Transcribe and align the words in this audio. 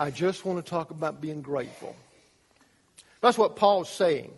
I 0.00 0.10
just 0.10 0.46
want 0.46 0.64
to 0.64 0.68
talk 0.68 0.90
about 0.90 1.20
being 1.20 1.42
grateful. 1.42 1.94
That's 3.20 3.36
what 3.36 3.54
Paul's 3.54 3.90
saying 3.90 4.32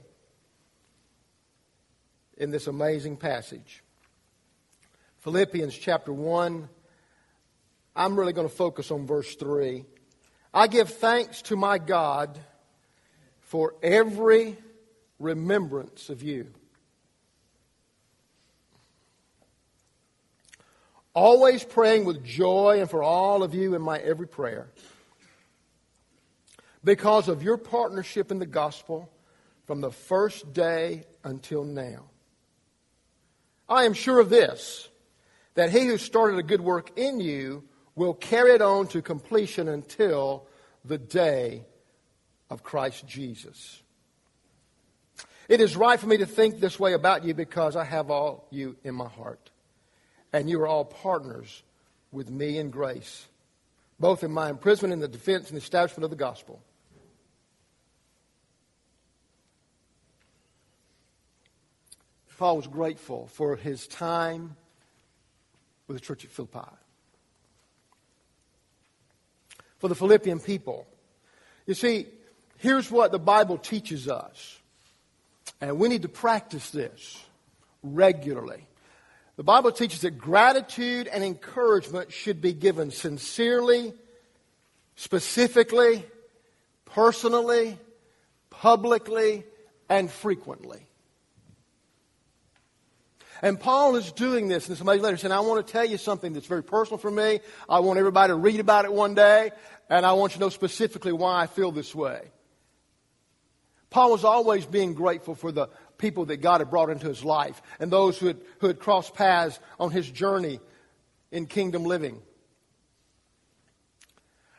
in 2.36 2.50
this 2.50 2.66
amazing 2.66 3.16
passage. 3.16 3.84
Philippians 5.18 5.72
chapter 5.78 6.12
1. 6.12 6.68
I'm 7.94 8.18
really 8.18 8.32
going 8.32 8.48
to 8.48 8.52
focus 8.52 8.90
on 8.90 9.06
verse 9.06 9.36
3. 9.36 9.84
I 10.52 10.66
give 10.66 10.88
thanks 10.88 11.42
to 11.42 11.54
my 11.54 11.78
God 11.78 12.40
for 13.42 13.76
every 13.84 14.56
remembrance 15.20 16.08
of 16.08 16.24
you. 16.24 16.48
Always 21.14 21.62
praying 21.62 22.04
with 22.04 22.24
joy 22.24 22.80
and 22.80 22.90
for 22.90 23.04
all 23.04 23.44
of 23.44 23.54
you 23.54 23.76
in 23.76 23.82
my 23.82 23.98
every 23.98 24.26
prayer. 24.26 24.66
Because 26.84 27.28
of 27.28 27.42
your 27.42 27.56
partnership 27.56 28.30
in 28.30 28.38
the 28.38 28.46
gospel 28.46 29.10
from 29.66 29.80
the 29.80 29.92
first 29.92 30.52
day 30.52 31.04
until 31.24 31.64
now. 31.64 32.04
I 33.68 33.84
am 33.84 33.94
sure 33.94 34.20
of 34.20 34.28
this, 34.28 34.88
that 35.54 35.70
he 35.70 35.86
who 35.86 35.96
started 35.96 36.38
a 36.38 36.42
good 36.42 36.60
work 36.60 36.98
in 36.98 37.20
you 37.20 37.64
will 37.94 38.14
carry 38.14 38.52
it 38.52 38.62
on 38.62 38.86
to 38.88 39.02
completion 39.02 39.68
until 39.68 40.46
the 40.84 40.98
day 40.98 41.64
of 42.50 42.62
Christ 42.62 43.06
Jesus. 43.06 43.82
It 45.48 45.60
is 45.60 45.76
right 45.76 45.98
for 45.98 46.06
me 46.06 46.18
to 46.18 46.26
think 46.26 46.60
this 46.60 46.78
way 46.78 46.92
about 46.92 47.24
you 47.24 47.34
because 47.34 47.76
I 47.76 47.84
have 47.84 48.10
all 48.10 48.46
you 48.50 48.76
in 48.84 48.94
my 48.94 49.08
heart. 49.08 49.50
And 50.32 50.48
you 50.48 50.60
are 50.60 50.66
all 50.66 50.84
partners 50.84 51.62
with 52.10 52.30
me 52.30 52.58
in 52.58 52.70
grace, 52.70 53.26
both 54.00 54.24
in 54.24 54.32
my 54.32 54.48
imprisonment 54.48 54.94
and 54.94 55.02
the 55.02 55.08
defense 55.08 55.50
and 55.50 55.58
establishment 55.58 56.04
of 56.04 56.10
the 56.10 56.16
gospel. 56.16 56.62
Paul 62.42 62.56
was 62.56 62.66
grateful 62.66 63.28
for 63.28 63.54
his 63.54 63.86
time 63.86 64.56
with 65.86 65.96
the 65.96 66.00
church 66.00 66.24
at 66.24 66.32
Philippi. 66.32 66.58
For 69.78 69.86
the 69.86 69.94
Philippian 69.94 70.40
people. 70.40 70.88
You 71.66 71.74
see, 71.74 72.08
here's 72.58 72.90
what 72.90 73.12
the 73.12 73.20
Bible 73.20 73.58
teaches 73.58 74.08
us. 74.08 74.58
And 75.60 75.78
we 75.78 75.88
need 75.88 76.02
to 76.02 76.08
practice 76.08 76.70
this 76.70 77.22
regularly. 77.84 78.66
The 79.36 79.44
Bible 79.44 79.70
teaches 79.70 80.00
that 80.00 80.18
gratitude 80.18 81.06
and 81.06 81.22
encouragement 81.22 82.10
should 82.10 82.40
be 82.40 82.52
given 82.52 82.90
sincerely, 82.90 83.94
specifically, 84.96 86.04
personally, 86.86 87.78
publicly, 88.50 89.44
and 89.88 90.10
frequently. 90.10 90.88
And 93.42 93.58
Paul 93.58 93.96
is 93.96 94.12
doing 94.12 94.46
this 94.46 94.68
in 94.68 94.72
this 94.72 94.80
amazing 94.80 95.02
letter, 95.02 95.16
saying, 95.16 95.32
I 95.32 95.40
want 95.40 95.66
to 95.66 95.72
tell 95.72 95.84
you 95.84 95.98
something 95.98 96.32
that's 96.32 96.46
very 96.46 96.62
personal 96.62 96.98
for 96.98 97.10
me. 97.10 97.40
I 97.68 97.80
want 97.80 97.98
everybody 97.98 98.30
to 98.30 98.36
read 98.36 98.60
about 98.60 98.84
it 98.84 98.92
one 98.92 99.14
day, 99.14 99.50
and 99.90 100.06
I 100.06 100.12
want 100.12 100.32
you 100.32 100.34
to 100.34 100.40
know 100.40 100.48
specifically 100.48 101.12
why 101.12 101.42
I 101.42 101.48
feel 101.48 101.72
this 101.72 101.92
way. 101.92 102.30
Paul 103.90 104.12
was 104.12 104.24
always 104.24 104.64
being 104.64 104.94
grateful 104.94 105.34
for 105.34 105.50
the 105.50 105.68
people 105.98 106.24
that 106.26 106.38
God 106.38 106.60
had 106.60 106.70
brought 106.70 106.88
into 106.88 107.08
his 107.08 107.24
life 107.24 107.60
and 107.78 107.90
those 107.90 108.16
who 108.16 108.28
had, 108.28 108.38
who 108.60 108.68
had 108.68 108.78
crossed 108.78 109.14
paths 109.14 109.58
on 109.78 109.90
his 109.90 110.08
journey 110.10 110.60
in 111.30 111.46
kingdom 111.46 111.84
living. 111.84 112.22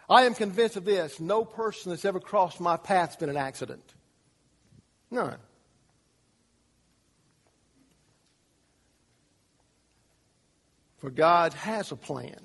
I 0.09 0.23
am 0.23 0.35
convinced 0.35 0.75
of 0.75 0.85
this 0.85 1.19
no 1.19 1.45
person 1.45 1.89
that's 1.89 2.05
ever 2.05 2.19
crossed 2.19 2.59
my 2.59 2.77
path 2.77 3.11
has 3.11 3.15
been 3.15 3.29
an 3.29 3.37
accident. 3.37 3.93
None. 5.09 5.37
For 11.03 11.09
God 11.09 11.51
has 11.51 11.91
a 11.91 11.97
plan 11.97 12.39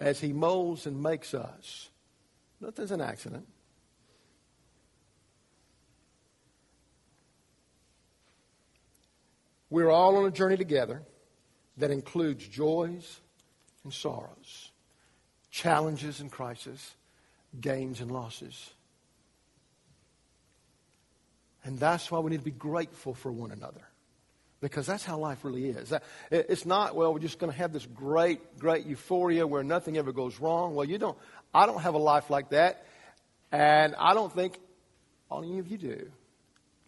as 0.00 0.18
He 0.18 0.32
molds 0.32 0.84
and 0.84 1.00
makes 1.00 1.32
us. 1.32 1.90
Nothing's 2.60 2.90
an 2.90 3.00
accident. 3.00 3.46
We're 9.70 9.90
all 9.90 10.16
on 10.16 10.26
a 10.26 10.32
journey 10.32 10.56
together 10.56 11.02
that 11.76 11.92
includes 11.92 12.48
joys 12.48 13.20
and 13.84 13.92
sorrows, 13.92 14.72
challenges 15.52 16.18
and 16.18 16.32
crises, 16.32 16.96
gains 17.60 18.00
and 18.00 18.10
losses. 18.10 18.70
And 21.62 21.78
that's 21.78 22.10
why 22.10 22.18
we 22.18 22.32
need 22.32 22.38
to 22.38 22.42
be 22.42 22.50
grateful 22.50 23.14
for 23.14 23.30
one 23.30 23.52
another 23.52 23.89
because 24.60 24.86
that's 24.86 25.04
how 25.04 25.16
life 25.16 25.44
really 25.44 25.70
is. 25.70 25.92
It's 26.30 26.66
not, 26.66 26.94
well, 26.94 27.12
we're 27.12 27.20
just 27.20 27.38
going 27.38 27.50
to 27.50 27.58
have 27.58 27.72
this 27.72 27.86
great, 27.86 28.58
great 28.58 28.86
euphoria 28.86 29.46
where 29.46 29.62
nothing 29.62 29.96
ever 29.96 30.12
goes 30.12 30.38
wrong. 30.38 30.74
Well, 30.74 30.86
you 30.86 30.98
don't, 30.98 31.16
I 31.54 31.66
don't 31.66 31.80
have 31.80 31.94
a 31.94 31.98
life 31.98 32.28
like 32.28 32.50
that. 32.50 32.84
And 33.52 33.94
I 33.98 34.14
don't 34.14 34.32
think 34.32 34.58
any 35.32 35.58
of 35.58 35.68
you 35.68 35.78
do. 35.78 36.10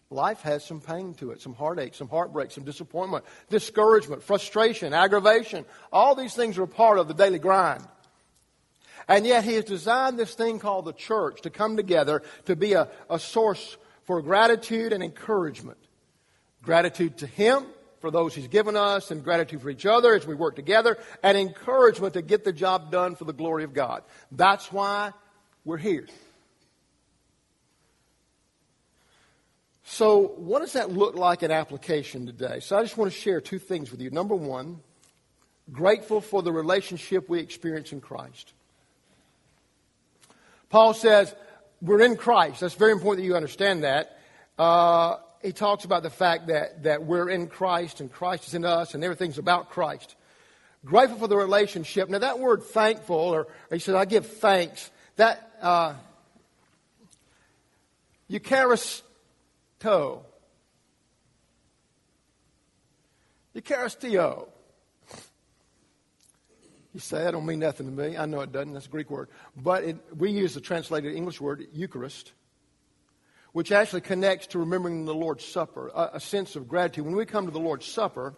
Life 0.09 0.41
has 0.41 0.63
some 0.63 0.79
pain 0.79 1.15
to 1.15 1.31
it, 1.31 1.41
some 1.41 1.55
heartache, 1.55 1.95
some 1.95 2.07
heartbreak, 2.07 2.51
some 2.51 2.63
disappointment, 2.63 3.25
discouragement, 3.49 4.21
frustration, 4.21 4.93
aggravation. 4.93 5.65
All 5.91 6.13
these 6.13 6.35
things 6.35 6.59
are 6.59 6.63
a 6.63 6.67
part 6.67 6.99
of 6.99 7.07
the 7.07 7.15
daily 7.15 7.39
grind. 7.39 7.83
And 9.07 9.25
yet 9.25 9.43
he 9.43 9.55
has 9.55 9.65
designed 9.65 10.19
this 10.19 10.35
thing 10.35 10.59
called 10.59 10.85
the 10.85 10.93
church 10.93 11.41
to 11.41 11.49
come 11.49 11.75
together 11.75 12.21
to 12.45 12.55
be 12.55 12.73
a, 12.73 12.89
a 13.09 13.17
source 13.17 13.77
for 14.03 14.21
gratitude 14.21 14.93
and 14.93 15.03
encouragement. 15.03 15.79
Gratitude 16.63 17.19
to 17.19 17.27
Him 17.27 17.65
for 17.99 18.09
those 18.09 18.33
He's 18.33 18.47
given 18.47 18.75
us, 18.75 19.11
and 19.11 19.23
gratitude 19.23 19.61
for 19.61 19.69
each 19.69 19.85
other 19.85 20.15
as 20.15 20.25
we 20.25 20.35
work 20.35 20.55
together, 20.55 20.97
and 21.21 21.37
encouragement 21.37 22.15
to 22.15 22.21
get 22.21 22.43
the 22.43 22.51
job 22.51 22.91
done 22.91 23.15
for 23.15 23.25
the 23.25 23.33
glory 23.33 23.63
of 23.63 23.73
God. 23.73 24.03
That's 24.31 24.71
why 24.71 25.11
we're 25.63 25.77
here. 25.77 26.07
So, 29.85 30.33
what 30.37 30.59
does 30.59 30.73
that 30.73 30.89
look 30.89 31.15
like 31.15 31.43
in 31.43 31.51
application 31.51 32.25
today? 32.25 32.59
So, 32.61 32.77
I 32.77 32.81
just 32.81 32.97
want 32.97 33.11
to 33.11 33.17
share 33.17 33.39
two 33.39 33.59
things 33.59 33.91
with 33.91 34.01
you. 34.01 34.09
Number 34.09 34.35
one, 34.35 34.79
grateful 35.71 36.19
for 36.19 36.41
the 36.41 36.51
relationship 36.51 37.29
we 37.29 37.39
experience 37.39 37.91
in 37.91 38.01
Christ. 38.01 38.53
Paul 40.69 40.93
says, 40.93 41.35
we're 41.81 42.01
in 42.01 42.15
Christ. 42.15 42.61
That's 42.61 42.73
very 42.73 42.93
important 42.93 43.23
that 43.23 43.27
you 43.27 43.35
understand 43.35 43.83
that. 43.83 44.17
Uh, 44.57 45.17
he 45.43 45.51
talks 45.51 45.83
about 45.83 46.03
the 46.03 46.09
fact 46.09 46.47
that, 46.47 46.83
that 46.83 47.03
we're 47.03 47.29
in 47.29 47.47
Christ 47.47 47.99
and 47.99 48.11
Christ 48.11 48.47
is 48.47 48.53
in 48.53 48.63
us 48.63 48.93
and 48.93 49.03
everything's 49.03 49.37
about 49.37 49.69
Christ. 49.69 50.15
Grateful 50.85 51.17
for 51.17 51.27
the 51.27 51.37
relationship. 51.37 52.09
Now, 52.09 52.19
that 52.19 52.39
word 52.39 52.63
thankful, 52.63 53.15
or, 53.15 53.47
he 53.71 53.79
said, 53.79 53.95
I 53.95 54.05
give 54.05 54.25
thanks, 54.25 54.89
that, 55.17 55.51
uh, 55.61 55.93
eucharisto. 58.29 59.03
Eucharistio. 63.55 64.47
You 66.93 66.99
say, 66.99 67.23
that 67.23 67.31
don't 67.31 67.45
mean 67.45 67.59
nothing 67.59 67.85
to 67.87 67.91
me. 67.91 68.17
I 68.17 68.25
know 68.25 68.41
it 68.41 68.51
doesn't. 68.51 68.73
That's 68.73 68.85
a 68.85 68.89
Greek 68.89 69.09
word. 69.09 69.29
But 69.55 69.83
it, 69.83 69.97
we 70.15 70.31
use 70.31 70.53
the 70.53 70.61
translated 70.61 71.15
English 71.15 71.41
word, 71.41 71.65
Eucharist 71.73 72.33
which 73.53 73.71
actually 73.71 74.01
connects 74.01 74.47
to 74.47 74.59
remembering 74.59 75.05
the 75.05 75.13
Lord's 75.13 75.45
Supper, 75.45 75.89
a, 75.93 76.11
a 76.13 76.19
sense 76.19 76.55
of 76.55 76.67
gratitude. 76.67 77.05
When 77.05 77.15
we 77.15 77.25
come 77.25 77.45
to 77.45 77.51
the 77.51 77.59
Lord's 77.59 77.85
Supper 77.85 78.33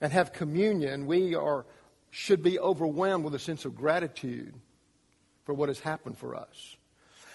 and 0.00 0.12
have 0.12 0.32
communion, 0.32 1.06
we 1.06 1.34
are, 1.34 1.66
should 2.10 2.42
be 2.42 2.58
overwhelmed 2.58 3.24
with 3.24 3.34
a 3.34 3.38
sense 3.38 3.64
of 3.64 3.74
gratitude 3.74 4.54
for 5.44 5.54
what 5.54 5.68
has 5.68 5.80
happened 5.80 6.16
for 6.16 6.34
us. 6.34 6.76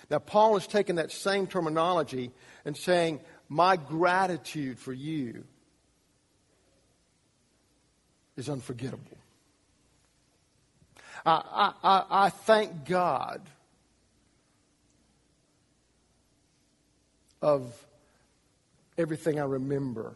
Now, 0.09 0.19
Paul 0.19 0.57
is 0.57 0.65
taking 0.65 0.95
that 0.95 1.11
same 1.11 1.45
terminology 1.45 2.31
and 2.65 2.75
saying, 2.75 3.19
My 3.47 3.75
gratitude 3.75 4.79
for 4.79 4.93
you 4.93 5.43
is 8.35 8.49
unforgettable. 8.49 9.17
I, 11.25 11.73
I, 11.83 12.03
I 12.09 12.29
thank 12.29 12.85
God 12.85 13.41
of 17.41 17.73
everything 18.97 19.39
I 19.39 19.45
remember 19.45 20.15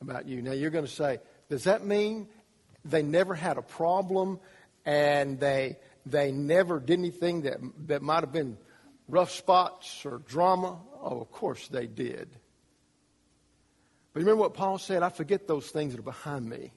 about 0.00 0.26
you. 0.26 0.42
Now, 0.42 0.52
you're 0.52 0.70
going 0.70 0.86
to 0.86 0.90
say, 0.90 1.18
does 1.48 1.64
that 1.64 1.86
mean 1.86 2.28
they 2.84 3.02
never 3.02 3.34
had 3.34 3.58
a 3.58 3.62
problem 3.62 4.40
and 4.84 5.38
they, 5.38 5.78
they 6.06 6.32
never 6.32 6.80
did 6.80 6.98
anything 6.98 7.42
that, 7.42 7.58
that 7.86 8.02
might 8.02 8.20
have 8.20 8.32
been 8.32 8.56
rough 9.08 9.30
spots 9.30 10.04
or 10.04 10.18
drama? 10.18 10.78
Oh, 11.02 11.20
of 11.20 11.30
course 11.30 11.68
they 11.68 11.86
did. 11.86 12.28
But 14.12 14.20
remember 14.20 14.42
what 14.42 14.54
Paul 14.54 14.78
said? 14.78 15.02
I 15.02 15.08
forget 15.08 15.46
those 15.46 15.68
things 15.68 15.92
that 15.92 16.00
are 16.00 16.02
behind 16.02 16.48
me. 16.48 16.72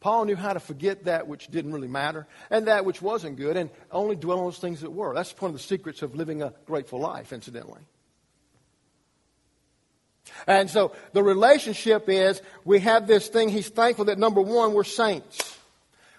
Paul 0.00 0.26
knew 0.26 0.36
how 0.36 0.52
to 0.52 0.60
forget 0.60 1.04
that 1.04 1.26
which 1.26 1.48
didn't 1.48 1.72
really 1.72 1.88
matter 1.88 2.26
and 2.50 2.66
that 2.66 2.84
which 2.84 3.00
wasn't 3.00 3.36
good 3.36 3.56
and 3.56 3.70
only 3.90 4.16
dwell 4.16 4.38
on 4.38 4.44
those 4.44 4.58
things 4.58 4.82
that 4.82 4.90
were. 4.90 5.14
That's 5.14 5.32
one 5.40 5.50
of 5.50 5.56
the 5.56 5.62
secrets 5.62 6.02
of 6.02 6.14
living 6.14 6.42
a 6.42 6.52
grateful 6.66 7.00
life, 7.00 7.32
incidentally. 7.32 7.80
And 10.46 10.68
so 10.68 10.92
the 11.12 11.22
relationship 11.22 12.08
is 12.08 12.42
we 12.64 12.80
have 12.80 13.06
this 13.06 13.28
thing. 13.28 13.48
He's 13.48 13.68
thankful 13.68 14.06
that 14.06 14.18
number 14.18 14.40
one, 14.40 14.74
we're 14.74 14.84
saints. 14.84 15.56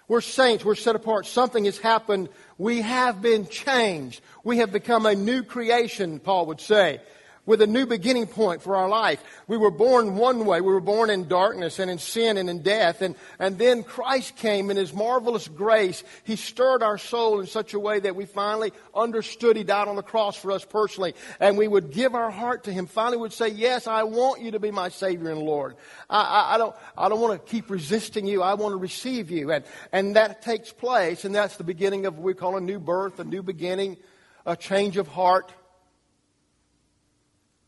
We're 0.08 0.22
saints. 0.22 0.64
We're 0.64 0.74
set 0.74 0.96
apart. 0.96 1.26
Something 1.26 1.66
has 1.66 1.78
happened. 1.78 2.30
We 2.56 2.80
have 2.80 3.20
been 3.20 3.46
changed. 3.46 4.22
We 4.42 4.58
have 4.58 4.72
become 4.72 5.04
a 5.06 5.14
new 5.14 5.42
creation, 5.42 6.18
Paul 6.18 6.46
would 6.46 6.60
say 6.60 7.00
with 7.48 7.62
a 7.62 7.66
new 7.66 7.86
beginning 7.86 8.26
point 8.26 8.60
for 8.60 8.76
our 8.76 8.90
life. 8.90 9.24
We 9.46 9.56
were 9.56 9.70
born 9.70 10.16
one 10.16 10.44
way. 10.44 10.60
We 10.60 10.70
were 10.70 10.80
born 10.80 11.08
in 11.08 11.28
darkness 11.28 11.78
and 11.78 11.90
in 11.90 11.96
sin 11.96 12.36
and 12.36 12.50
in 12.50 12.60
death. 12.60 13.00
And, 13.00 13.16
and 13.38 13.56
then 13.56 13.82
Christ 13.82 14.36
came 14.36 14.70
in 14.70 14.76
His 14.76 14.92
marvelous 14.92 15.48
grace. 15.48 16.04
He 16.24 16.36
stirred 16.36 16.82
our 16.82 16.98
soul 16.98 17.40
in 17.40 17.46
such 17.46 17.72
a 17.72 17.78
way 17.78 18.00
that 18.00 18.14
we 18.14 18.26
finally 18.26 18.74
understood 18.94 19.56
He 19.56 19.64
died 19.64 19.88
on 19.88 19.96
the 19.96 20.02
cross 20.02 20.36
for 20.36 20.52
us 20.52 20.62
personally. 20.62 21.14
And 21.40 21.56
we 21.56 21.66
would 21.66 21.90
give 21.90 22.14
our 22.14 22.30
heart 22.30 22.64
to 22.64 22.72
Him. 22.72 22.84
Finally 22.84 23.16
would 23.16 23.32
say, 23.32 23.48
yes, 23.48 23.86
I 23.86 24.02
want 24.02 24.42
you 24.42 24.50
to 24.50 24.60
be 24.60 24.70
my 24.70 24.90
Savior 24.90 25.30
and 25.30 25.40
Lord. 25.40 25.76
I, 26.10 26.20
I, 26.20 26.54
I 26.54 26.58
don't, 26.58 26.76
I 26.98 27.08
don't 27.08 27.20
want 27.20 27.42
to 27.42 27.50
keep 27.50 27.70
resisting 27.70 28.26
you. 28.26 28.42
I 28.42 28.54
want 28.54 28.72
to 28.74 28.76
receive 28.76 29.30
you. 29.30 29.52
And, 29.52 29.64
and 29.90 30.16
that 30.16 30.42
takes 30.42 30.70
place. 30.70 31.24
And 31.24 31.34
that's 31.34 31.56
the 31.56 31.64
beginning 31.64 32.04
of 32.04 32.18
what 32.18 32.24
we 32.24 32.34
call 32.34 32.58
a 32.58 32.60
new 32.60 32.78
birth, 32.78 33.18
a 33.20 33.24
new 33.24 33.42
beginning, 33.42 33.96
a 34.44 34.54
change 34.54 34.98
of 34.98 35.08
heart. 35.08 35.50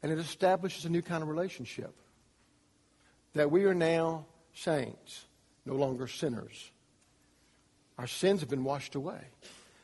And 0.02 0.11
it 0.11 0.19
establishes 0.19 0.85
a 0.85 0.88
new 0.88 1.02
kind 1.02 1.23
of 1.23 1.29
relationship. 1.29 1.94
That 3.35 3.50
we 3.50 3.64
are 3.64 3.75
now 3.75 4.26
saints, 4.55 5.25
no 5.64 5.75
longer 5.75 6.06
sinners. 6.06 6.70
Our 7.99 8.06
sins 8.06 8.41
have 8.41 8.49
been 8.49 8.64
washed 8.64 8.94
away. 8.94 9.20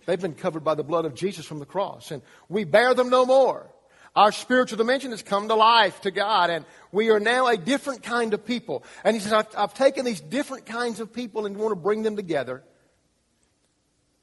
They've 0.07 0.21
been 0.21 0.35
covered 0.35 0.65
by 0.65 0.75
the 0.75 0.85
blood 0.85 1.05
of 1.05 1.15
Jesus 1.15 1.45
from 1.45 1.59
the 1.59 1.67
cross, 1.67 2.11
and 2.11 2.23
we 2.49 2.65
bear 2.65 2.95
them 2.95 3.11
no 3.11 3.27
more. 3.27 3.67
Our 4.15 4.33
spiritual 4.33 4.79
dimension 4.79 5.11
has 5.11 5.23
come 5.23 5.49
to 5.49 5.55
life 5.55 6.01
to 6.03 6.11
God, 6.11 6.49
and 6.49 6.65
we 6.91 7.11
are 7.11 7.21
now 7.21 7.49
a 7.49 7.59
different 7.59 8.03
kind 8.03 8.33
of 8.33 8.47
people. 8.47 8.83
And 9.05 9.15
he 9.15 9.21
says, 9.21 9.35
I've, 9.35 9.49
I've 9.57 9.75
taken 9.75 10.07
these 10.07 10.21
different 10.21 10.65
kinds 10.65 11.01
of 11.01 11.13
people 11.13 11.45
and 11.45 11.55
want 11.57 11.73
to 11.73 11.77
bring 11.77 12.03
them 12.03 12.17
together. 12.17 12.63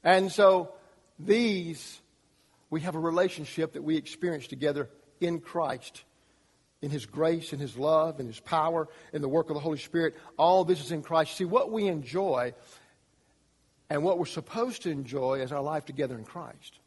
And 0.02 0.32
so 0.32 0.72
these, 1.20 2.00
we 2.70 2.80
have 2.80 2.96
a 2.96 2.98
relationship 2.98 3.74
that 3.74 3.84
we 3.84 3.96
experience 3.96 4.48
together 4.48 4.90
in 5.20 5.40
Christ, 5.40 6.04
in 6.82 6.90
His 6.90 7.06
grace, 7.06 7.52
in 7.52 7.58
His 7.58 7.76
love, 7.76 8.20
in 8.20 8.26
His 8.26 8.40
power, 8.40 8.88
in 9.12 9.22
the 9.22 9.28
work 9.28 9.50
of 9.50 9.54
the 9.54 9.60
Holy 9.60 9.78
Spirit. 9.78 10.14
All 10.36 10.64
this 10.64 10.80
is 10.80 10.92
in 10.92 11.02
Christ. 11.02 11.36
See, 11.36 11.44
what 11.44 11.70
we 11.70 11.86
enjoy 11.86 12.54
and 13.90 14.02
what 14.02 14.18
we're 14.18 14.26
supposed 14.26 14.82
to 14.82 14.90
enjoy 14.90 15.40
is 15.40 15.52
our 15.52 15.62
life 15.62 15.84
together 15.84 16.16
in 16.16 16.24
Christ. 16.24 16.78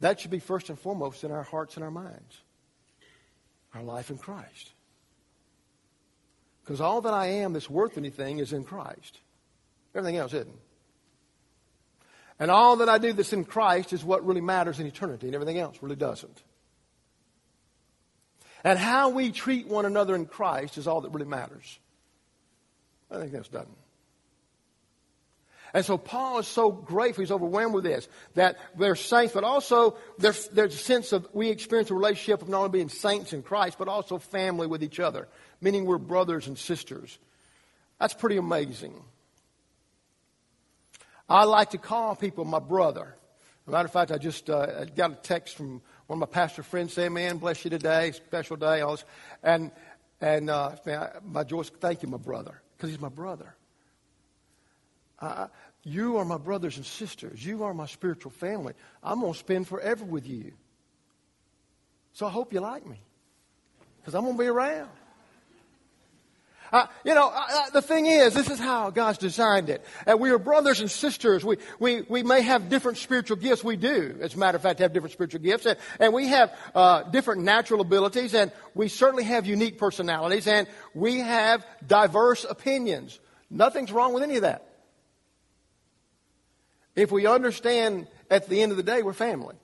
That 0.00 0.20
should 0.20 0.30
be 0.30 0.38
first 0.38 0.68
and 0.68 0.78
foremost 0.78 1.24
in 1.24 1.30
our 1.30 1.42
hearts 1.42 1.76
and 1.76 1.84
our 1.84 1.90
minds. 1.90 2.42
Our 3.74 3.82
life 3.82 4.10
in 4.10 4.18
Christ. 4.18 4.72
Because 6.62 6.80
all 6.80 7.00
that 7.02 7.14
I 7.14 7.26
am 7.26 7.52
that's 7.52 7.70
worth 7.70 7.96
anything 7.96 8.38
is 8.38 8.52
in 8.52 8.64
Christ. 8.64 9.20
Everything 9.94 10.16
else 10.16 10.34
isn't. 10.34 10.58
And 12.38 12.50
all 12.50 12.76
that 12.76 12.88
I 12.88 12.98
do 12.98 13.12
that's 13.12 13.32
in 13.32 13.44
Christ 13.44 13.92
is 13.92 14.04
what 14.04 14.26
really 14.26 14.40
matters 14.40 14.78
in 14.78 14.86
eternity, 14.86 15.26
and 15.26 15.34
everything 15.34 15.58
else 15.58 15.78
really 15.80 15.96
doesn't. 15.96 16.42
And 18.62 18.78
how 18.78 19.10
we 19.10 19.30
treat 19.30 19.68
one 19.68 19.86
another 19.86 20.14
in 20.14 20.26
Christ 20.26 20.76
is 20.76 20.86
all 20.86 21.00
that 21.02 21.10
really 21.10 21.26
matters. 21.26 21.78
I 23.10 23.18
think 23.18 23.32
that's 23.32 23.48
done. 23.48 23.68
And 25.72 25.84
so 25.84 25.98
Paul 25.98 26.38
is 26.38 26.46
so 26.46 26.70
grateful, 26.70 27.22
he's 27.22 27.30
overwhelmed 27.30 27.74
with 27.74 27.84
this, 27.84 28.08
that 28.34 28.56
they're 28.78 28.96
saints, 28.96 29.34
but 29.34 29.44
also 29.44 29.98
there's, 30.18 30.48
there's 30.48 30.74
a 30.74 30.78
sense 30.78 31.12
of 31.12 31.28
we 31.32 31.50
experience 31.50 31.90
a 31.90 31.94
relationship 31.94 32.40
of 32.42 32.48
not 32.48 32.58
only 32.58 32.70
being 32.70 32.88
saints 32.88 33.32
in 33.32 33.42
Christ, 33.42 33.76
but 33.78 33.88
also 33.88 34.18
family 34.18 34.66
with 34.66 34.82
each 34.82 35.00
other, 35.00 35.28
meaning 35.60 35.84
we're 35.84 35.98
brothers 35.98 36.46
and 36.46 36.56
sisters. 36.56 37.18
That's 38.00 38.14
pretty 38.14 38.36
amazing. 38.36 38.94
I 41.28 41.44
like 41.44 41.70
to 41.70 41.78
call 41.78 42.14
people 42.14 42.44
my 42.44 42.60
brother. 42.60 43.16
As 43.66 43.68
a 43.68 43.70
matter 43.72 43.86
of 43.86 43.92
fact, 43.92 44.12
I 44.12 44.18
just 44.18 44.48
uh, 44.48 44.84
got 44.84 45.10
a 45.10 45.14
text 45.16 45.56
from 45.56 45.82
one 46.06 46.16
of 46.16 46.20
my 46.20 46.26
pastor 46.26 46.62
friends 46.62 46.92
saying, 46.92 47.12
"Man, 47.12 47.38
bless 47.38 47.64
you 47.64 47.70
today, 47.70 48.12
special 48.12 48.56
day." 48.56 48.80
All 48.80 48.92
this. 48.92 49.04
And 49.42 49.72
and 50.20 50.48
uh, 50.48 50.76
man, 50.84 51.08
my 51.24 51.44
thank 51.44 52.02
you, 52.02 52.08
my 52.08 52.16
brother, 52.16 52.62
because 52.76 52.90
he's 52.90 53.00
my 53.00 53.08
brother. 53.08 53.56
Uh, 55.18 55.48
you 55.82 56.18
are 56.18 56.24
my 56.24 56.38
brothers 56.38 56.76
and 56.76 56.86
sisters. 56.86 57.44
You 57.44 57.64
are 57.64 57.74
my 57.74 57.86
spiritual 57.86 58.30
family. 58.30 58.74
I'm 59.02 59.20
going 59.20 59.32
to 59.32 59.38
spend 59.38 59.66
forever 59.66 60.04
with 60.04 60.28
you. 60.28 60.52
So 62.12 62.26
I 62.26 62.30
hope 62.30 62.52
you 62.52 62.60
like 62.60 62.86
me, 62.86 63.00
because 63.98 64.14
I'm 64.14 64.22
going 64.22 64.36
to 64.36 64.42
be 64.42 64.48
around. 64.48 64.90
Uh, 66.72 66.86
you 67.04 67.14
know, 67.14 67.28
uh, 67.28 67.46
uh, 67.50 67.70
the 67.70 67.82
thing 67.82 68.06
is, 68.06 68.34
this 68.34 68.50
is 68.50 68.58
how 68.58 68.90
God's 68.90 69.18
designed 69.18 69.68
it. 69.68 69.84
Uh, 70.10 70.16
we 70.16 70.30
are 70.30 70.38
brothers 70.38 70.80
and 70.80 70.90
sisters. 70.90 71.44
We, 71.44 71.56
we, 71.78 72.02
we 72.02 72.22
may 72.22 72.42
have 72.42 72.68
different 72.68 72.98
spiritual 72.98 73.36
gifts. 73.36 73.62
We 73.62 73.76
do, 73.76 74.16
as 74.20 74.34
a 74.34 74.38
matter 74.38 74.56
of 74.56 74.62
fact, 74.62 74.80
have 74.80 74.92
different 74.92 75.12
spiritual 75.12 75.40
gifts. 75.40 75.66
And, 75.66 75.78
and 76.00 76.12
we 76.12 76.28
have 76.28 76.56
uh, 76.74 77.04
different 77.04 77.42
natural 77.42 77.80
abilities. 77.80 78.34
And 78.34 78.50
we 78.74 78.88
certainly 78.88 79.24
have 79.24 79.46
unique 79.46 79.78
personalities. 79.78 80.46
And 80.46 80.66
we 80.94 81.18
have 81.18 81.64
diverse 81.86 82.44
opinions. 82.48 83.18
Nothing's 83.50 83.92
wrong 83.92 84.12
with 84.12 84.22
any 84.22 84.36
of 84.36 84.42
that. 84.42 84.66
If 86.94 87.12
we 87.12 87.26
understand 87.26 88.08
at 88.30 88.48
the 88.48 88.62
end 88.62 88.72
of 88.72 88.76
the 88.76 88.82
day 88.82 89.02
we're 89.02 89.12
family, 89.12 89.54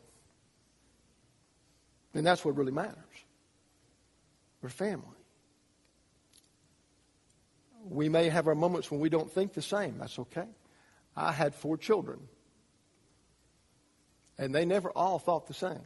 then 2.13 2.25
that's 2.25 2.45
what 2.45 2.57
really 2.57 2.73
matters. 2.73 2.97
We're 4.61 4.69
family. 4.69 5.07
We 7.93 8.09
may 8.09 8.29
have 8.29 8.49
our 8.49 8.55
moments 8.55 8.91
when 8.91 9.01
we 9.01 9.09
don't 9.09 9.31
think 9.31 9.53
the 9.53 9.63
same. 9.63 9.99
That's 9.99 10.19
okay. 10.19 10.47
I 11.17 11.33
had 11.33 11.55
four 11.55 11.77
children, 11.77 12.21
and 14.39 14.55
they 14.55 14.65
never 14.65 14.91
all 14.91 15.19
thought 15.19 15.47
the 15.47 15.55
same. 15.55 15.83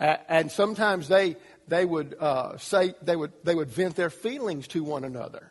and 0.00 0.50
sometimes 0.50 1.08
they 1.08 1.36
they 1.68 1.84
would 1.84 2.16
uh, 2.18 2.58
say 2.58 2.94
they 3.02 3.16
would 3.16 3.32
they 3.44 3.54
would 3.54 3.70
vent 3.70 3.96
their 3.96 4.10
feelings 4.10 4.68
to 4.68 4.82
one 4.82 5.04
another. 5.04 5.50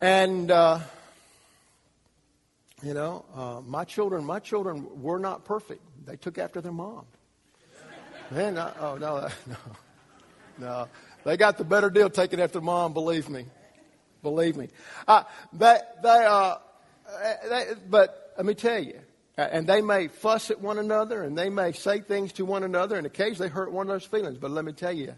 And 0.00 0.50
uh, 0.50 0.80
you 2.82 2.94
know, 2.94 3.24
uh, 3.34 3.60
my 3.66 3.84
children, 3.84 4.24
my 4.24 4.38
children 4.38 5.02
were 5.02 5.18
not 5.18 5.44
perfect. 5.44 5.82
They 6.04 6.16
took 6.16 6.38
after 6.38 6.60
their 6.60 6.72
mom. 6.72 7.06
Man, 8.30 8.54
no, 8.54 8.72
oh, 8.80 8.96
no, 8.96 9.28
no, 9.46 9.56
no. 10.58 10.88
They 11.24 11.36
got 11.36 11.58
the 11.58 11.64
better 11.64 11.90
deal 11.90 12.10
taking 12.10 12.40
after 12.40 12.60
mom, 12.60 12.92
believe 12.92 13.28
me. 13.28 13.46
Believe 14.22 14.56
me. 14.56 14.68
Uh, 15.06 15.22
they, 15.52 15.78
they, 16.02 16.24
uh, 16.28 16.56
they, 17.48 17.66
but 17.88 18.32
let 18.36 18.46
me 18.46 18.54
tell 18.54 18.82
you, 18.82 18.98
and 19.36 19.66
they 19.66 19.82
may 19.82 20.08
fuss 20.08 20.50
at 20.50 20.60
one 20.60 20.78
another 20.78 21.22
and 21.22 21.36
they 21.36 21.50
may 21.50 21.72
say 21.72 22.00
things 22.00 22.32
to 22.34 22.44
one 22.44 22.62
another 22.62 22.96
and 22.96 23.06
occasionally 23.06 23.48
hurt 23.48 23.70
one 23.70 23.86
another's 23.86 24.04
feelings. 24.04 24.38
But 24.38 24.50
let 24.50 24.64
me 24.64 24.72
tell 24.72 24.92
you, 24.92 25.14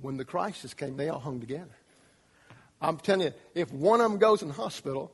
when 0.00 0.16
the 0.16 0.24
crisis 0.24 0.74
came, 0.74 0.96
they 0.96 1.08
all 1.08 1.20
hung 1.20 1.40
together. 1.40 1.76
I'm 2.80 2.96
telling 2.96 3.26
you, 3.26 3.32
if 3.54 3.72
one 3.72 4.00
of 4.00 4.10
them 4.10 4.18
goes 4.18 4.42
in 4.42 4.48
the 4.48 4.54
hospital, 4.54 5.12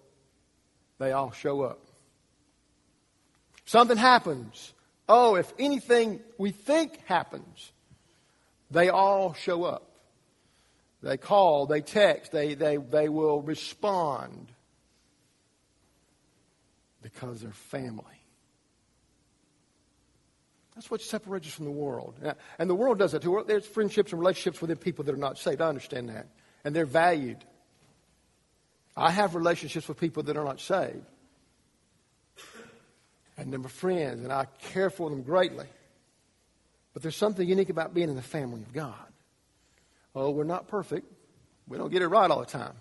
they 0.99 1.13
all 1.13 1.33
show 1.33 1.63
up. 1.63 1.85
Something 3.67 3.99
happens. 3.99 4.73
Oh, 5.09 5.37
if 5.37 5.53
anything 5.59 6.21
we 6.37 6.50
think 6.50 6.99
happens, 7.07 7.73
they 8.71 8.91
all 8.91 9.33
show 9.35 9.65
up. 9.65 9.85
They 11.03 11.17
call, 11.17 11.67
they 11.67 11.81
text, 11.81 12.33
they, 12.33 12.55
they, 12.55 12.77
they 12.77 13.09
will 13.09 13.41
respond 13.41 14.49
because 17.03 17.41
they're 17.41 17.53
family. 17.53 18.05
That's 20.75 20.91
what 20.91 21.00
separates 21.00 21.47
us 21.47 21.55
from 21.55 21.65
the 21.65 21.71
world. 21.71 22.15
And 22.59 22.69
the 22.69 22.75
world 22.75 22.99
does 22.99 23.12
that 23.12 23.23
too. 23.23 23.43
There's 23.47 23.67
friendships 23.67 24.12
and 24.12 24.21
relationships 24.21 24.61
within 24.61 24.77
people 24.77 25.05
that 25.05 25.15
are 25.15 25.19
not 25.19 25.38
saved. 25.38 25.61
I 25.61 25.69
understand 25.69 26.09
that. 26.11 26.27
And 26.65 26.75
they're 26.75 26.87
valued. 26.87 27.38
I 28.97 29.11
have 29.11 29.35
relationships 29.35 29.88
with 29.88 29.99
people 29.99 30.25
that 30.25 30.37
are 30.37 30.45
not 30.45 30.61
saved 30.61 31.05
and 33.38 33.50
they're 33.52 33.59
my 33.61 33.68
friends, 33.68 34.23
and 34.23 34.33
I 34.33 34.47
care 34.61 34.90
for 34.90 35.09
them 35.09 35.23
greatly. 35.23 35.66
But 36.92 37.02
there's 37.02 37.16
something 37.16 37.49
unique 37.49 37.71
about 37.71 37.95
being 37.95 38.09
in 38.11 38.16
the 38.16 38.23
family 38.23 38.61
of 38.61 38.73
God. 38.73 38.95
Oh, 40.14 40.30
we're 40.30 40.45
not 40.45 40.68
perfect. 40.68 41.07
We 41.68 41.78
don't 41.78 41.90
get 41.92 42.02
it 42.02 42.09
right 42.09 42.30
all 42.30 42.40
the 42.40 42.47
time. 42.47 42.75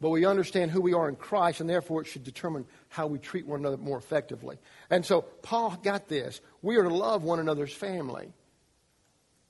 but 0.00 0.10
we 0.10 0.24
understand 0.24 0.70
who 0.70 0.80
we 0.80 0.92
are 0.92 1.08
in 1.08 1.16
Christ, 1.16 1.60
and 1.60 1.68
therefore 1.68 2.02
it 2.02 2.06
should 2.06 2.22
determine 2.24 2.66
how 2.88 3.06
we 3.06 3.18
treat 3.18 3.46
one 3.46 3.60
another 3.60 3.76
more 3.76 3.98
effectively. 3.98 4.58
And 4.90 5.04
so 5.04 5.22
Paul 5.22 5.76
got 5.82 6.08
this. 6.08 6.40
We 6.62 6.76
are 6.76 6.84
to 6.84 6.94
love 6.94 7.24
one 7.24 7.40
another's 7.40 7.72
family. 7.72 8.32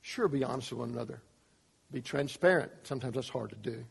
Sure, 0.00 0.28
be 0.28 0.44
honest 0.44 0.70
with 0.72 0.80
one 0.80 0.90
another. 0.90 1.20
Be 1.92 2.00
transparent. 2.00 2.70
Sometimes 2.84 3.14
that's 3.14 3.28
hard 3.28 3.50
to 3.50 3.56
do. 3.56 3.84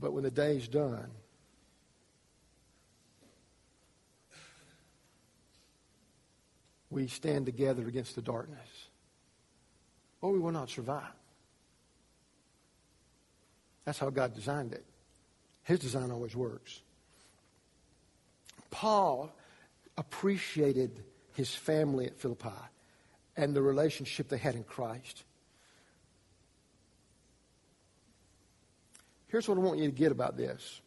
But 0.00 0.12
when 0.12 0.22
the 0.22 0.30
day's 0.30 0.68
done, 0.68 1.10
we 6.90 7.06
stand 7.06 7.46
together 7.46 7.86
against 7.86 8.14
the 8.14 8.22
darkness, 8.22 8.88
or 10.20 10.32
we 10.32 10.38
will 10.38 10.52
not 10.52 10.70
survive. 10.70 11.04
That's 13.84 13.98
how 13.98 14.10
God 14.10 14.34
designed 14.34 14.72
it. 14.72 14.84
His 15.62 15.80
design 15.80 16.10
always 16.10 16.34
works. 16.34 16.80
Paul 18.70 19.34
appreciated 19.96 21.02
his 21.34 21.54
family 21.54 22.06
at 22.06 22.16
Philippi 22.16 22.48
and 23.36 23.54
the 23.54 23.62
relationship 23.62 24.28
they 24.28 24.38
had 24.38 24.54
in 24.54 24.64
Christ. 24.64 25.24
Here's 29.28 29.48
what 29.48 29.58
I 29.58 29.60
want 29.60 29.78
you 29.78 29.86
to 29.86 29.92
get 29.92 30.10
about 30.10 30.36
this. 30.36 30.80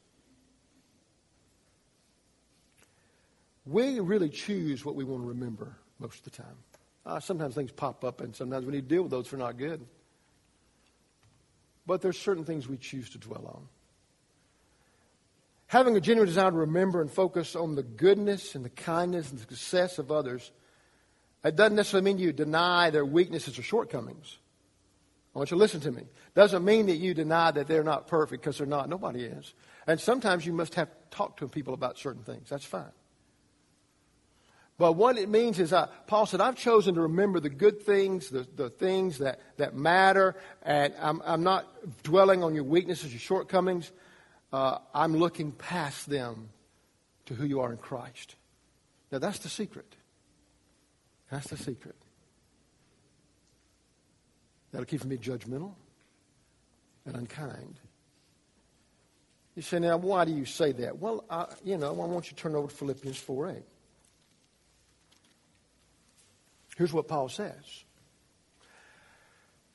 We 3.66 4.00
really 4.00 4.30
choose 4.30 4.84
what 4.84 4.96
we 4.96 5.04
want 5.04 5.24
to 5.24 5.28
remember 5.28 5.78
most 6.02 6.20
of 6.20 6.24
the 6.24 6.32
time. 6.32 6.58
Uh, 7.06 7.20
sometimes 7.20 7.56
things 7.56 7.72
pop 7.72 8.04
up, 8.04 8.22
and 8.22 8.36
sometimes 8.36 8.66
we 8.66 8.74
need 8.74 8.90
to 8.90 8.96
deal 8.96 9.04
with 9.04 9.12
those 9.12 9.30
they're 9.30 9.40
not 9.40 9.58
good. 9.58 9.86
But 11.86 12.02
there's 12.02 12.20
certain 12.20 12.46
things 12.46 12.68
we 12.68 12.78
choose 12.78 13.10
to 13.12 13.18
dwell 13.18 13.46
on. 13.48 13.68
Having 15.68 15.96
a 15.96 16.02
genuine 16.02 16.28
desire 16.28 16.52
to 16.52 16.58
remember 16.58 17.02
and 17.02 17.10
focus 17.10 17.56
on 17.56 17.76
the 17.76 17.84
goodness 17.84 18.56
and 18.56 18.66
the 18.66 18.70
kindness 18.70 19.32
and 19.32 19.40
the 19.40 19.44
success 19.44 20.00
of 20.00 20.12
others, 20.12 20.52
it 21.44 21.56
doesn't 21.56 21.76
necessarily 21.76 22.06
mean 22.06 22.18
you 22.18 22.34
deny 22.34 22.90
their 22.90 23.06
weaknesses 23.06 23.58
or 23.58 23.64
shortcomings. 23.64 24.38
I 25.34 25.40
want 25.40 25.50
you 25.50 25.56
to 25.56 25.60
listen 25.60 25.80
to 25.82 25.92
me. 25.92 26.04
Doesn't 26.36 26.66
mean 26.66 26.88
that 26.88 26.98
you 26.98 27.14
deny 27.14 27.52
that 27.52 27.68
they're 27.68 27.86
not 27.86 28.08
perfect 28.08 28.44
because 28.44 28.58
they're 28.58 28.68
not. 28.68 28.90
Nobody 28.90 29.24
is. 29.24 29.54
And 29.88 30.00
sometimes 30.00 30.46
you 30.46 30.52
must 30.52 30.76
have 30.76 30.90
to 30.90 30.96
talk 31.10 31.38
to 31.38 31.48
people 31.48 31.74
about 31.74 31.98
certain 31.98 32.24
things. 32.24 32.50
That's 32.50 32.66
fine. 32.66 32.92
But 34.82 34.94
what 34.94 35.16
it 35.20 35.30
means 35.30 35.60
is, 35.60 35.74
uh, 35.74 35.86
Paul 36.08 36.26
said, 36.26 36.42
I've 36.42 36.56
chosen 36.56 36.96
to 36.96 37.02
remember 37.02 37.40
the 37.40 37.52
good 37.52 37.84
things, 37.84 38.32
the, 38.32 38.48
the 38.56 38.72
things 38.72 39.20
that, 39.20 39.40
that 39.58 39.76
matter, 39.76 40.36
and 40.64 40.92
I'm, 41.00 41.22
I'm 41.24 41.44
not 41.44 41.68
dwelling 42.02 42.44
on 42.44 42.56
your 42.56 42.64
weaknesses, 42.64 43.12
your 43.12 43.20
shortcomings. 43.20 43.92
Uh, 44.52 44.80
I'm 44.92 45.16
looking 45.16 45.52
past 45.52 46.10
them 46.10 46.50
to 47.28 47.36
who 47.36 47.46
you 47.46 47.60
are 47.60 47.72
in 47.72 47.78
Christ. 47.78 48.34
Now, 49.12 49.20
that's 49.20 49.38
the 49.38 49.50
secret. 49.50 49.86
That's 51.30 51.52
the 51.52 51.58
secret. 51.58 51.96
That'll 54.72 54.88
keep 54.88 55.08
being 55.08 55.22
judgmental 55.22 55.76
and 57.06 57.18
unkind. 57.18 57.76
You 59.54 59.62
say, 59.62 59.78
now, 59.78 59.98
why 59.98 60.26
do 60.26 60.32
you 60.32 60.46
say 60.46 60.72
that? 60.72 60.98
Well, 60.98 61.24
I, 61.30 61.46
you 61.64 61.78
know, 61.78 61.90
I 61.90 61.92
want 61.92 62.32
you 62.32 62.36
to 62.36 62.42
turn 62.42 62.56
over 62.56 62.68
to 62.68 62.76
Philippians 62.76 63.18
4 63.18 63.50
8. 63.52 63.64
Here's 66.82 66.92
what 66.92 67.08
Paul 67.08 67.30
says. 67.30 67.84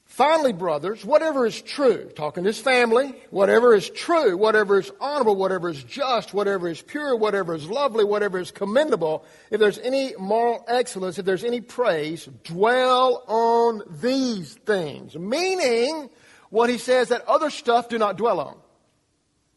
Finally, 0.06 0.52
brothers, 0.52 1.04
whatever 1.04 1.46
is 1.46 1.62
true, 1.62 2.10
talking 2.16 2.42
to 2.42 2.48
his 2.48 2.58
family, 2.58 3.14
whatever 3.30 3.76
is 3.76 3.88
true, 3.90 4.36
whatever 4.36 4.80
is 4.80 4.90
honorable, 5.00 5.36
whatever 5.36 5.68
is 5.68 5.84
just, 5.84 6.34
whatever 6.34 6.68
is 6.68 6.82
pure, 6.82 7.14
whatever 7.14 7.54
is 7.54 7.70
lovely, 7.70 8.02
whatever 8.02 8.40
is 8.40 8.50
commendable, 8.50 9.25
if 9.52 9.60
there's 9.60 9.78
any 9.78 10.16
moral 10.18 10.64
excellence, 10.66 11.16
if 11.16 11.25
there's 11.25 11.44
any 11.44 11.60
praise, 11.60 12.28
dwell 12.42 13.22
on 13.28 13.82
these 14.02 14.54
things. 14.66 15.14
Meaning, 15.14 16.10
what 16.50 16.68
he 16.68 16.76
says 16.76 17.10
that 17.10 17.25
other 17.28 17.50
stuff 17.50 17.88
do 17.88 17.98
not 17.98 18.16
dwell 18.16 18.40
on. 18.40 18.56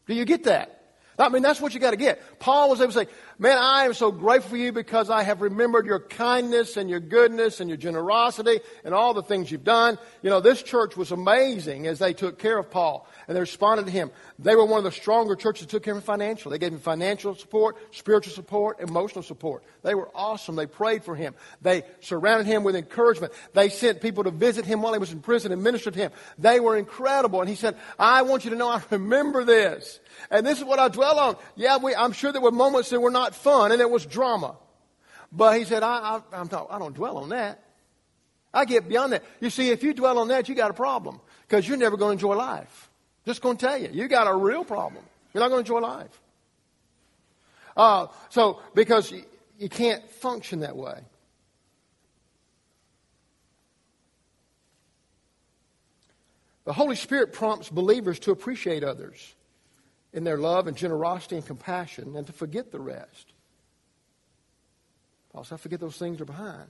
Do 0.06 0.14
you 0.14 0.24
get 0.24 0.44
that? 0.44 0.79
I 1.20 1.28
mean, 1.28 1.42
that's 1.42 1.60
what 1.60 1.74
you 1.74 1.80
got 1.80 1.90
to 1.90 1.96
get. 1.96 2.38
Paul 2.38 2.70
was 2.70 2.80
able 2.80 2.92
to 2.92 2.98
say, 3.00 3.06
Man, 3.40 3.56
I 3.56 3.86
am 3.86 3.94
so 3.94 4.12
grateful 4.12 4.50
for 4.50 4.56
you 4.58 4.70
because 4.70 5.08
I 5.08 5.22
have 5.22 5.40
remembered 5.40 5.86
your 5.86 6.00
kindness 6.00 6.76
and 6.76 6.90
your 6.90 7.00
goodness 7.00 7.60
and 7.60 7.70
your 7.70 7.78
generosity 7.78 8.60
and 8.84 8.92
all 8.92 9.14
the 9.14 9.22
things 9.22 9.50
you've 9.50 9.64
done. 9.64 9.98
You 10.20 10.28
know, 10.28 10.40
this 10.40 10.62
church 10.62 10.94
was 10.94 11.10
amazing 11.10 11.86
as 11.86 11.98
they 11.98 12.12
took 12.12 12.38
care 12.38 12.58
of 12.58 12.70
Paul 12.70 13.08
and 13.26 13.34
they 13.34 13.40
responded 13.40 13.86
to 13.86 13.92
him. 13.92 14.10
They 14.38 14.54
were 14.56 14.66
one 14.66 14.76
of 14.76 14.84
the 14.84 14.92
stronger 14.92 15.36
churches 15.36 15.62
that 15.62 15.70
took 15.70 15.84
care 15.84 15.94
of 15.94 16.00
him 16.00 16.02
financially. 16.02 16.52
They 16.52 16.58
gave 16.58 16.74
him 16.74 16.80
financial 16.80 17.34
support, 17.34 17.78
spiritual 17.94 18.34
support, 18.34 18.80
emotional 18.80 19.22
support. 19.22 19.64
They 19.82 19.94
were 19.94 20.10
awesome. 20.14 20.56
They 20.56 20.66
prayed 20.66 21.02
for 21.02 21.16
him. 21.16 21.34
They 21.62 21.84
surrounded 22.00 22.46
him 22.46 22.62
with 22.62 22.76
encouragement. 22.76 23.32
They 23.54 23.70
sent 23.70 24.02
people 24.02 24.24
to 24.24 24.30
visit 24.30 24.66
him 24.66 24.82
while 24.82 24.92
he 24.92 24.98
was 24.98 25.12
in 25.12 25.20
prison 25.20 25.50
and 25.50 25.62
ministered 25.62 25.94
to 25.94 26.00
him. 26.00 26.12
They 26.38 26.60
were 26.60 26.76
incredible. 26.76 27.40
And 27.40 27.48
he 27.48 27.56
said, 27.56 27.76
I 27.98 28.20
want 28.20 28.44
you 28.44 28.50
to 28.50 28.56
know 28.56 28.68
I 28.68 28.82
remember 28.90 29.44
this. 29.44 29.98
And 30.30 30.46
this 30.46 30.58
is 30.58 30.64
what 30.64 30.78
I 30.78 30.88
dwell 30.88 31.18
on. 31.18 31.36
Yeah, 31.56 31.78
we, 31.78 31.94
I'm 31.94 32.12
sure 32.12 32.32
there 32.32 32.40
were 32.40 32.50
moments 32.50 32.90
that 32.90 33.00
were 33.00 33.10
not 33.10 33.34
fun 33.34 33.70
and 33.70 33.80
there 33.80 33.88
was 33.88 34.04
drama. 34.04 34.56
But 35.32 35.58
he 35.58 35.64
said, 35.64 35.82
I, 35.82 36.20
I, 36.32 36.40
I'm 36.40 36.48
not, 36.50 36.68
I 36.70 36.78
don't 36.78 36.94
dwell 36.94 37.18
on 37.18 37.30
that. 37.30 37.62
I 38.52 38.64
get 38.64 38.88
beyond 38.88 39.12
that. 39.12 39.24
You 39.40 39.50
see, 39.50 39.70
if 39.70 39.82
you 39.82 39.94
dwell 39.94 40.18
on 40.18 40.28
that, 40.28 40.48
you 40.48 40.54
got 40.54 40.70
a 40.70 40.74
problem 40.74 41.20
because 41.48 41.68
you're 41.68 41.76
never 41.76 41.96
going 41.96 42.18
to 42.18 42.24
enjoy 42.24 42.34
life. 42.34 42.90
Just 43.24 43.42
going 43.42 43.56
to 43.56 43.66
tell 43.66 43.78
you, 43.78 43.90
you 43.92 44.08
got 44.08 44.26
a 44.26 44.34
real 44.34 44.64
problem. 44.64 45.04
You're 45.32 45.42
not 45.42 45.48
going 45.48 45.64
to 45.64 45.72
enjoy 45.72 45.86
life. 45.86 46.20
Uh, 47.76 48.08
so, 48.30 48.60
because 48.74 49.12
you, 49.12 49.22
you 49.58 49.68
can't 49.68 50.10
function 50.10 50.60
that 50.60 50.76
way. 50.76 51.00
The 56.64 56.72
Holy 56.72 56.96
Spirit 56.96 57.32
prompts 57.32 57.68
believers 57.68 58.18
to 58.20 58.32
appreciate 58.32 58.84
others 58.84 59.34
in 60.12 60.24
their 60.24 60.38
love 60.38 60.66
and 60.66 60.76
generosity 60.76 61.36
and 61.36 61.46
compassion 61.46 62.16
and 62.16 62.26
to 62.26 62.32
forget 62.32 62.72
the 62.72 62.80
rest. 62.80 63.32
Paul 65.32 65.44
said, 65.44 65.60
forget 65.60 65.80
those 65.80 65.96
things 65.96 66.20
are 66.20 66.24
behind. 66.24 66.68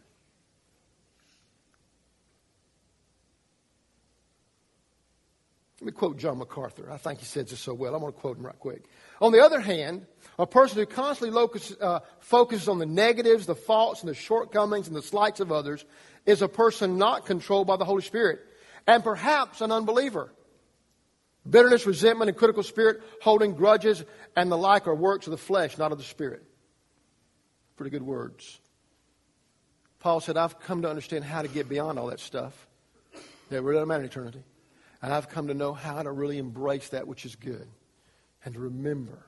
Let 5.80 5.86
me 5.86 5.92
quote 5.92 6.18
John 6.18 6.36
MacArthur. 6.36 6.90
I 6.90 6.98
think 6.98 7.20
he 7.20 7.24
says 7.24 7.48
this 7.48 7.60
so 7.60 7.72
well. 7.72 7.94
I'm 7.94 8.02
going 8.02 8.12
to 8.12 8.18
quote 8.18 8.36
him 8.36 8.44
right 8.44 8.58
quick. 8.58 8.84
On 9.22 9.32
the 9.32 9.42
other 9.42 9.60
hand, 9.60 10.04
a 10.38 10.46
person 10.46 10.76
who 10.76 10.84
constantly 10.84 11.34
locus, 11.34 11.74
uh, 11.80 12.00
focuses 12.20 12.68
on 12.68 12.78
the 12.78 12.84
negatives, 12.84 13.46
the 13.46 13.54
faults, 13.54 14.02
and 14.02 14.10
the 14.10 14.14
shortcomings 14.14 14.88
and 14.88 14.96
the 14.96 15.02
slights 15.02 15.40
of 15.40 15.50
others 15.50 15.86
is 16.26 16.42
a 16.42 16.48
person 16.48 16.98
not 16.98 17.24
controlled 17.24 17.66
by 17.66 17.78
the 17.78 17.86
Holy 17.86 18.02
Spirit 18.02 18.40
and 18.86 19.02
perhaps 19.02 19.62
an 19.62 19.72
unbeliever. 19.72 20.30
Bitterness, 21.48 21.86
resentment, 21.86 22.28
and 22.28 22.36
critical 22.36 22.62
spirit, 22.62 23.00
holding 23.22 23.54
grudges, 23.54 24.04
and 24.36 24.52
the 24.52 24.58
like 24.58 24.86
are 24.86 24.94
works 24.94 25.26
of 25.26 25.30
the 25.30 25.38
flesh, 25.38 25.78
not 25.78 25.92
of 25.92 25.98
the 25.98 26.04
Spirit. 26.04 26.42
Pretty 27.76 27.90
good 27.90 28.02
words. 28.02 28.60
Paul 30.00 30.20
said, 30.20 30.36
I've 30.36 30.60
come 30.60 30.82
to 30.82 30.90
understand 30.90 31.24
how 31.24 31.42
to 31.42 31.48
get 31.48 31.68
beyond 31.68 31.98
all 31.98 32.08
that 32.08 32.20
stuff. 32.20 32.66
It 33.50 33.62
really 33.62 33.74
doesn't 33.74 33.88
matter 33.88 34.02
in 34.02 34.08
eternity. 34.08 34.42
And 35.02 35.12
I've 35.12 35.28
come 35.28 35.48
to 35.48 35.54
know 35.54 35.72
how 35.72 36.02
to 36.02 36.12
really 36.12 36.38
embrace 36.38 36.90
that 36.90 37.08
which 37.08 37.24
is 37.24 37.36
good 37.36 37.66
and 38.44 38.54
to 38.54 38.60
remember 38.60 39.26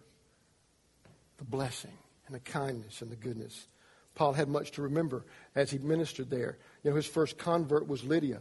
the 1.38 1.44
blessing 1.44 1.96
and 2.26 2.34
the 2.34 2.40
kindness 2.40 3.02
and 3.02 3.10
the 3.10 3.16
goodness. 3.16 3.66
Paul 4.14 4.34
had 4.34 4.48
much 4.48 4.72
to 4.72 4.82
remember 4.82 5.24
as 5.54 5.70
he 5.70 5.78
ministered 5.78 6.28
there. 6.28 6.58
You 6.82 6.90
know, 6.90 6.96
his 6.96 7.06
first 7.06 7.38
convert 7.38 7.88
was 7.88 8.04
Lydia. 8.04 8.40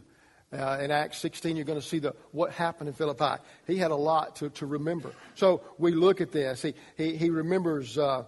Uh, 0.53 0.79
in 0.81 0.91
Acts 0.91 1.17
16, 1.20 1.55
you're 1.55 1.63
going 1.63 1.79
to 1.79 1.86
see 1.86 2.00
the, 2.00 2.13
what 2.31 2.51
happened 2.51 2.89
in 2.89 2.93
Philippi. 2.93 3.41
He 3.67 3.77
had 3.77 3.91
a 3.91 3.96
lot 3.96 4.36
to, 4.38 4.50
to 4.50 4.65
remember. 4.65 5.13
So 5.36 5.62
we 5.77 5.93
look 5.93 6.20
at 6.20 6.34
this. 6.34 6.62
He, 6.62 6.74
he, 6.98 7.15
he 7.15 7.29
remembers 7.29 7.98
uh, 7.98 8.25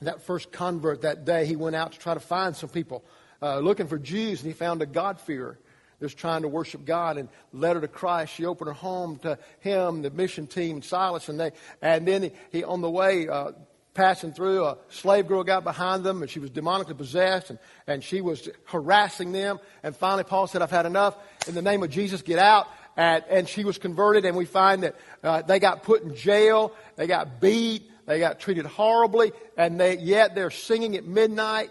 that 0.00 0.22
first 0.22 0.50
convert 0.50 1.02
that 1.02 1.24
day. 1.24 1.46
He 1.46 1.54
went 1.54 1.76
out 1.76 1.92
to 1.92 1.98
try 2.00 2.14
to 2.14 2.20
find 2.20 2.56
some 2.56 2.68
people 2.68 3.04
uh, 3.40 3.60
looking 3.60 3.86
for 3.86 3.98
Jews, 3.98 4.42
and 4.42 4.48
he 4.48 4.52
found 4.52 4.82
a 4.82 4.86
God-fearer 4.86 5.58
just 6.00 6.18
trying 6.18 6.42
to 6.42 6.48
worship 6.48 6.84
God 6.84 7.16
and 7.16 7.28
led 7.52 7.76
her 7.76 7.80
to 7.80 7.86
Christ. 7.86 8.34
She 8.34 8.44
opened 8.44 8.66
her 8.66 8.74
home 8.74 9.20
to 9.20 9.38
him, 9.60 10.02
the 10.02 10.10
mission 10.10 10.48
team, 10.48 10.82
Silas, 10.82 11.28
and 11.28 11.38
they, 11.38 11.52
and 11.80 12.08
then 12.08 12.24
he, 12.24 12.32
he 12.50 12.64
on 12.64 12.80
the 12.80 12.90
way, 12.90 13.28
uh, 13.28 13.52
passing 13.94 14.32
through, 14.32 14.64
a 14.64 14.78
slave 14.88 15.28
girl 15.28 15.44
got 15.44 15.64
behind 15.64 16.04
them 16.04 16.22
and 16.22 16.30
she 16.30 16.38
was 16.38 16.50
demonically 16.50 16.96
possessed 16.96 17.50
and, 17.50 17.58
and 17.86 18.02
she 18.02 18.20
was 18.20 18.48
harassing 18.64 19.32
them. 19.32 19.58
And 19.82 19.94
finally 19.94 20.24
Paul 20.24 20.46
said, 20.46 20.62
I've 20.62 20.70
had 20.70 20.86
enough. 20.86 21.16
In 21.46 21.54
the 21.54 21.62
name 21.62 21.82
of 21.82 21.90
Jesus, 21.90 22.22
get 22.22 22.38
out. 22.38 22.68
And, 22.96 23.24
and 23.30 23.48
she 23.48 23.64
was 23.64 23.78
converted 23.78 24.24
and 24.24 24.36
we 24.36 24.44
find 24.44 24.82
that, 24.82 24.96
uh, 25.22 25.42
they 25.42 25.58
got 25.58 25.82
put 25.82 26.02
in 26.02 26.14
jail. 26.14 26.72
They 26.96 27.06
got 27.06 27.40
beat. 27.40 27.90
They 28.06 28.18
got 28.18 28.40
treated 28.40 28.66
horribly 28.66 29.32
and 29.56 29.78
they, 29.78 29.98
yet 29.98 30.34
they're 30.34 30.50
singing 30.50 30.96
at 30.96 31.04
midnight 31.04 31.70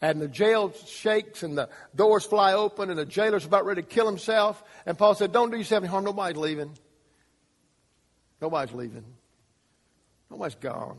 And 0.00 0.20
the 0.20 0.28
jail 0.28 0.72
shakes 0.86 1.42
and 1.42 1.58
the 1.58 1.68
doors 1.94 2.24
fly 2.24 2.52
open 2.52 2.90
and 2.90 2.98
the 2.98 3.04
jailer's 3.04 3.44
about 3.44 3.64
ready 3.64 3.82
to 3.82 3.88
kill 3.88 4.06
himself. 4.06 4.62
And 4.86 4.96
Paul 4.96 5.14
said, 5.14 5.32
Don't 5.32 5.50
do 5.50 5.56
yourself 5.56 5.82
any 5.82 5.88
harm. 5.90 6.04
Nobody's 6.04 6.36
leaving. 6.36 6.76
Nobody's 8.40 8.74
leaving. 8.74 9.04
Nobody's 10.30 10.56
gone. 10.56 10.98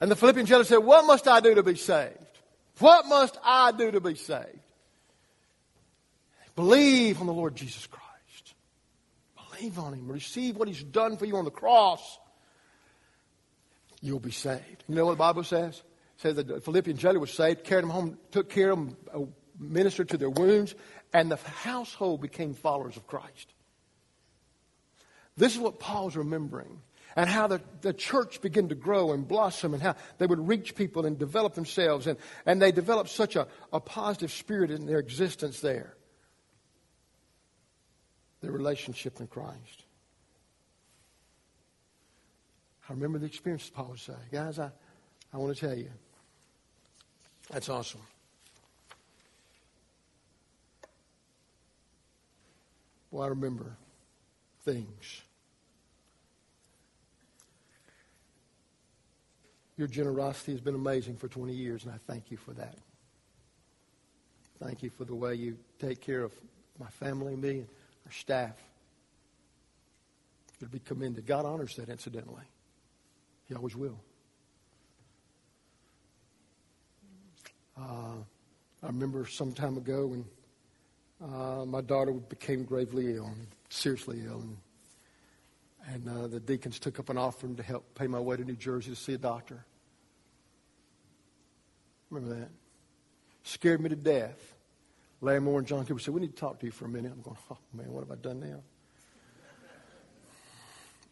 And 0.00 0.10
the 0.10 0.16
Philippian 0.16 0.46
jailer 0.46 0.64
said, 0.64 0.78
What 0.78 1.06
must 1.06 1.28
I 1.28 1.40
do 1.40 1.54
to 1.54 1.62
be 1.62 1.76
saved? 1.76 2.18
What 2.78 3.06
must 3.06 3.38
I 3.44 3.72
do 3.72 3.90
to 3.92 4.00
be 4.00 4.16
saved? 4.16 4.58
Believe 6.56 7.20
on 7.20 7.26
the 7.26 7.32
Lord 7.32 7.56
Jesus 7.56 7.86
Christ. 7.86 8.54
Believe 9.50 9.78
on 9.78 9.94
Him. 9.94 10.10
Receive 10.10 10.56
what 10.56 10.68
He's 10.68 10.82
done 10.82 11.16
for 11.16 11.24
you 11.24 11.36
on 11.36 11.44
the 11.44 11.50
cross. 11.50 12.18
You'll 14.00 14.20
be 14.20 14.32
saved. 14.32 14.84
You 14.88 14.96
know 14.96 15.06
what 15.06 15.12
the 15.12 15.18
Bible 15.18 15.44
says? 15.44 15.78
It 15.78 16.20
says 16.20 16.36
that 16.36 16.48
the 16.48 16.60
Philippian 16.60 16.96
jailer 16.96 17.18
was 17.18 17.32
saved, 17.32 17.64
carried 17.64 17.84
him 17.84 17.90
home, 17.90 18.18
took 18.30 18.50
care 18.50 18.70
of 18.70 18.78
them, 18.78 18.96
uh, 19.14 19.20
ministered 19.58 20.10
to 20.10 20.18
their 20.18 20.30
wounds, 20.30 20.74
and 21.12 21.30
the 21.30 21.36
household 21.36 22.20
became 22.20 22.54
followers 22.54 22.96
of 22.96 23.06
Christ. 23.06 23.54
This 25.36 25.54
is 25.54 25.58
what 25.58 25.80
Paul's 25.80 26.16
remembering 26.16 26.80
and 27.16 27.28
how 27.28 27.46
the, 27.46 27.60
the 27.80 27.92
church 27.92 28.40
began 28.40 28.68
to 28.68 28.74
grow 28.74 29.12
and 29.12 29.26
blossom 29.26 29.74
and 29.74 29.82
how 29.82 29.94
they 30.18 30.26
would 30.26 30.48
reach 30.48 30.74
people 30.74 31.06
and 31.06 31.18
develop 31.18 31.54
themselves. 31.54 32.06
And, 32.06 32.18
and 32.44 32.60
they 32.60 32.72
developed 32.72 33.10
such 33.10 33.36
a, 33.36 33.46
a 33.72 33.80
positive 33.80 34.32
spirit 34.32 34.70
in 34.70 34.86
their 34.86 34.98
existence 34.98 35.60
there. 35.60 35.94
Their 38.40 38.52
relationship 38.52 39.20
in 39.20 39.26
Christ. 39.26 39.84
I 42.88 42.92
remember 42.92 43.18
the 43.18 43.26
experiences 43.26 43.70
Paul 43.70 43.90
would 43.90 44.00
say. 44.00 44.12
Guys, 44.30 44.58
I, 44.58 44.70
I 45.32 45.38
want 45.38 45.56
to 45.56 45.66
tell 45.66 45.76
you. 45.76 45.90
That's 47.50 47.68
awesome. 47.68 48.02
Well, 53.10 53.22
I 53.22 53.28
remember 53.28 53.76
things. 54.64 55.22
Your 59.76 59.88
generosity 59.88 60.52
has 60.52 60.60
been 60.60 60.74
amazing 60.74 61.16
for 61.16 61.28
20 61.28 61.52
years, 61.52 61.84
and 61.84 61.92
I 61.92 61.98
thank 62.06 62.30
you 62.30 62.36
for 62.36 62.52
that. 62.52 62.76
Thank 64.62 64.82
you 64.82 64.90
for 64.90 65.04
the 65.04 65.14
way 65.14 65.34
you 65.34 65.56
take 65.80 66.00
care 66.00 66.22
of 66.22 66.32
my 66.78 66.86
family, 66.86 67.34
me, 67.34 67.50
and 67.50 67.68
our 68.06 68.12
staff. 68.12 68.54
You'll 70.60 70.70
be 70.70 70.78
commended. 70.78 71.26
God 71.26 71.44
honors 71.44 71.74
that, 71.76 71.88
incidentally. 71.88 72.44
He 73.48 73.54
always 73.54 73.74
will. 73.74 73.98
Uh, 77.76 78.16
I 78.82 78.86
remember 78.86 79.26
some 79.26 79.52
time 79.52 79.76
ago 79.76 80.06
when 80.06 80.24
uh, 81.22 81.64
my 81.64 81.80
daughter 81.80 82.12
became 82.12 82.64
gravely 82.64 83.16
ill, 83.16 83.30
seriously 83.68 84.22
ill, 84.24 84.40
and 84.40 84.56
and 85.92 86.08
uh, 86.08 86.26
the 86.26 86.40
deacons 86.40 86.78
took 86.78 86.98
up 86.98 87.10
an 87.10 87.18
offering 87.18 87.56
to 87.56 87.62
help 87.62 87.94
pay 87.94 88.06
my 88.06 88.20
way 88.20 88.36
to 88.36 88.44
New 88.44 88.56
Jersey 88.56 88.90
to 88.90 88.96
see 88.96 89.14
a 89.14 89.18
doctor. 89.18 89.64
Remember 92.10 92.36
that? 92.36 92.48
Scared 93.42 93.80
me 93.80 93.90
to 93.90 93.96
death. 93.96 94.54
Larry 95.20 95.40
Moore 95.40 95.58
and 95.58 95.68
John 95.68 95.84
Cooper 95.84 96.00
said, 96.00 96.14
We 96.14 96.20
need 96.20 96.34
to 96.34 96.40
talk 96.40 96.60
to 96.60 96.66
you 96.66 96.72
for 96.72 96.86
a 96.86 96.88
minute. 96.88 97.12
I'm 97.14 97.22
going, 97.22 97.36
Oh, 97.50 97.58
man, 97.72 97.92
what 97.92 98.00
have 98.00 98.10
I 98.10 98.16
done 98.16 98.40
now? 98.40 98.62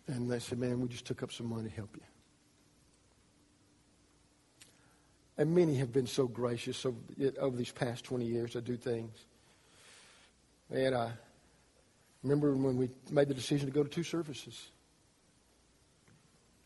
And 0.09 0.31
they 0.31 0.39
said, 0.39 0.59
Man, 0.59 0.81
we 0.81 0.89
just 0.89 1.05
took 1.05 1.23
up 1.23 1.33
some 1.33 1.47
money 1.47 1.69
to 1.69 1.75
help 1.75 1.91
you. 1.95 2.03
And 5.39 5.55
many 5.55 5.77
have 5.77 5.93
been 5.93 6.07
so 6.07 6.27
gracious 6.27 6.85
over, 6.85 6.99
over 7.41 7.57
these 7.57 7.73
past 7.73 8.05
20 8.05 8.25
years 8.25 8.53
to 8.53 8.61
do 8.61 8.77
things. 8.77 9.17
And 10.71 10.95
I 10.95 11.13
Remember 12.23 12.55
when 12.55 12.77
we 12.77 12.89
made 13.11 13.29
the 13.29 13.35
decision 13.35 13.67
to 13.67 13.73
go 13.73 13.83
to 13.83 13.89
two 13.89 14.05
services? 14.05 14.71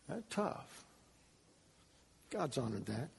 That's 0.07 0.23
tough. 0.29 0.85
God's 2.29 2.57
honored 2.57 2.85
that. 2.85 3.09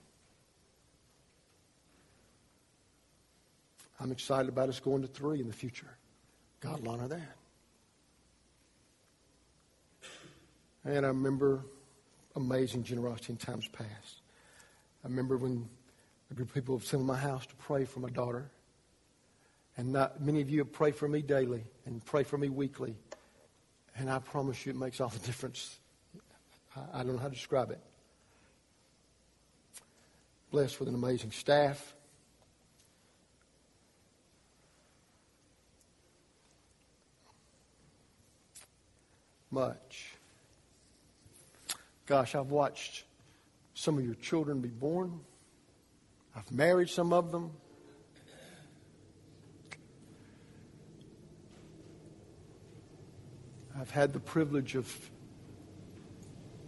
I'm 4.01 4.13
excited 4.13 4.49
about 4.49 4.69
us 4.69 4.79
going 4.79 5.03
to 5.03 5.09
three 5.09 5.41
in 5.41 5.49
the 5.49 5.53
future. 5.53 5.91
God 6.61 6.81
will 6.81 6.91
honor 6.91 7.09
that. 7.09 7.37
And 10.85 11.05
I 11.05 11.09
remember 11.09 11.65
amazing 12.37 12.85
generosity 12.85 13.33
in 13.33 13.37
times 13.37 13.67
past. 13.69 14.23
I 15.05 15.09
remember 15.09 15.37
when 15.37 15.69
a 16.31 16.35
group 16.35 16.49
of 16.49 16.55
people 16.55 16.79
come 16.79 17.01
to 17.01 17.07
my 17.07 17.17
house 17.17 17.47
to 17.47 17.55
pray 17.57 17.85
for 17.85 18.01
my 18.01 18.11
daughter. 18.11 18.51
And 19.79 19.93
not, 19.93 20.21
many 20.21 20.41
of 20.41 20.51
you 20.51 20.59
have 20.59 20.73
prayed 20.73 20.97
for 20.97 21.07
me 21.07 21.23
daily 21.23 21.63
and 21.87 22.05
pray 22.05 22.25
for 22.25 22.37
me 22.37 22.49
weekly. 22.49 22.97
And 23.97 24.11
I 24.11 24.19
promise 24.19 24.67
you 24.67 24.71
it 24.71 24.77
makes 24.77 25.01
all 25.01 25.09
the 25.09 25.21
difference. 25.21 25.79
I, 26.77 27.01
I 27.01 27.03
don't 27.05 27.15
know 27.15 27.21
how 27.21 27.29
to 27.29 27.35
describe 27.35 27.71
it. 27.71 27.81
Blessed 30.51 30.81
with 30.81 30.89
an 30.89 30.97
amazing 30.97 31.31
staff. 31.31 31.95
Much. 39.53 40.13
Gosh, 42.07 42.35
I've 42.35 42.51
watched 42.51 43.05
some 43.75 43.97
of 43.97 44.05
your 44.05 44.15
children 44.15 44.61
be 44.61 44.69
born. 44.69 45.21
I've 46.35 46.51
married 46.51 46.89
some 46.89 47.13
of 47.13 47.31
them. 47.31 47.53
I've 53.89 53.95
had 53.95 54.13
the 54.13 54.21
privilege 54.21 54.75
of 54.75 54.95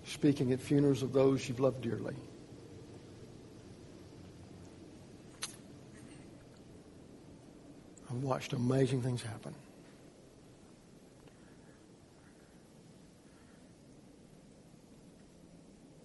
speaking 0.07 0.55
at 0.55 0.61
funerals 0.61 1.03
of 1.03 1.13
those 1.13 1.47
you've 1.47 1.61
loved 1.61 1.83
dearly. 1.83 2.15
I've 8.09 8.23
watched 8.23 8.55
amazing 8.55 9.03
things 9.03 9.21
happen. 9.21 9.55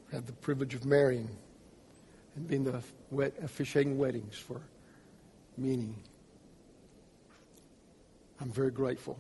I've 0.08 0.16
had 0.16 0.28
the 0.28 0.34
privilege 0.34 0.74
of 0.74 0.84
marrying 0.84 1.30
and 2.36 2.46
being 2.46 2.66
the 2.66 2.84
wet, 3.10 3.36
officiating 3.42 3.98
weddings 3.98 4.38
for 4.38 4.60
many. 5.58 5.96
I'm 8.42 8.52
very 8.52 8.72
grateful 8.72 9.18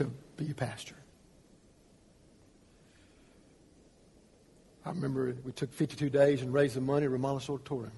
to 0.00 0.10
be 0.36 0.50
a 0.50 0.54
pastor. 0.54 0.94
I 4.84 4.88
remember 4.88 5.36
we 5.44 5.52
took 5.52 5.72
52 5.72 6.08
days 6.08 6.40
and 6.40 6.52
raised 6.52 6.74
the 6.74 6.80
money 6.80 7.04
at 7.04 7.10
Romulus 7.10 7.50
Auditorium. 7.50 7.92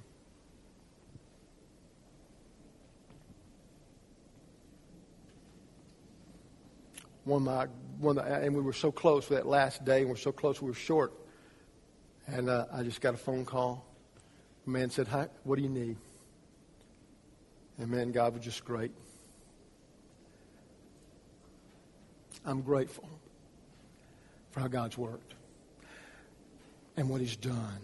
One 7.24 7.42
of 7.42 7.42
my, 7.42 7.66
one 8.00 8.18
of 8.18 8.24
the, 8.24 8.34
and 8.34 8.52
we 8.52 8.60
were 8.60 8.72
so 8.72 8.90
close 8.90 9.26
for 9.26 9.34
that 9.34 9.46
last 9.46 9.84
day, 9.84 9.98
and 9.98 10.06
we 10.06 10.10
were 10.10 10.16
so 10.16 10.32
close, 10.32 10.60
we 10.60 10.68
were 10.68 10.74
short. 10.74 11.12
And 12.26 12.50
uh, 12.50 12.66
I 12.72 12.82
just 12.82 13.00
got 13.00 13.14
a 13.14 13.16
phone 13.16 13.44
call. 13.44 13.86
The 14.64 14.72
man 14.72 14.90
said, 14.90 15.06
Hi, 15.06 15.28
what 15.44 15.54
do 15.54 15.62
you 15.62 15.68
need? 15.68 15.96
And 17.78 17.88
man, 17.88 18.10
God 18.10 18.34
was 18.34 18.44
just 18.44 18.64
great. 18.64 18.90
I'm 22.44 22.62
grateful 22.62 23.08
for 24.50 24.60
how 24.60 24.68
God's 24.68 24.98
worked 24.98 25.34
and 26.96 27.08
what 27.08 27.20
He's 27.20 27.36
done 27.36 27.78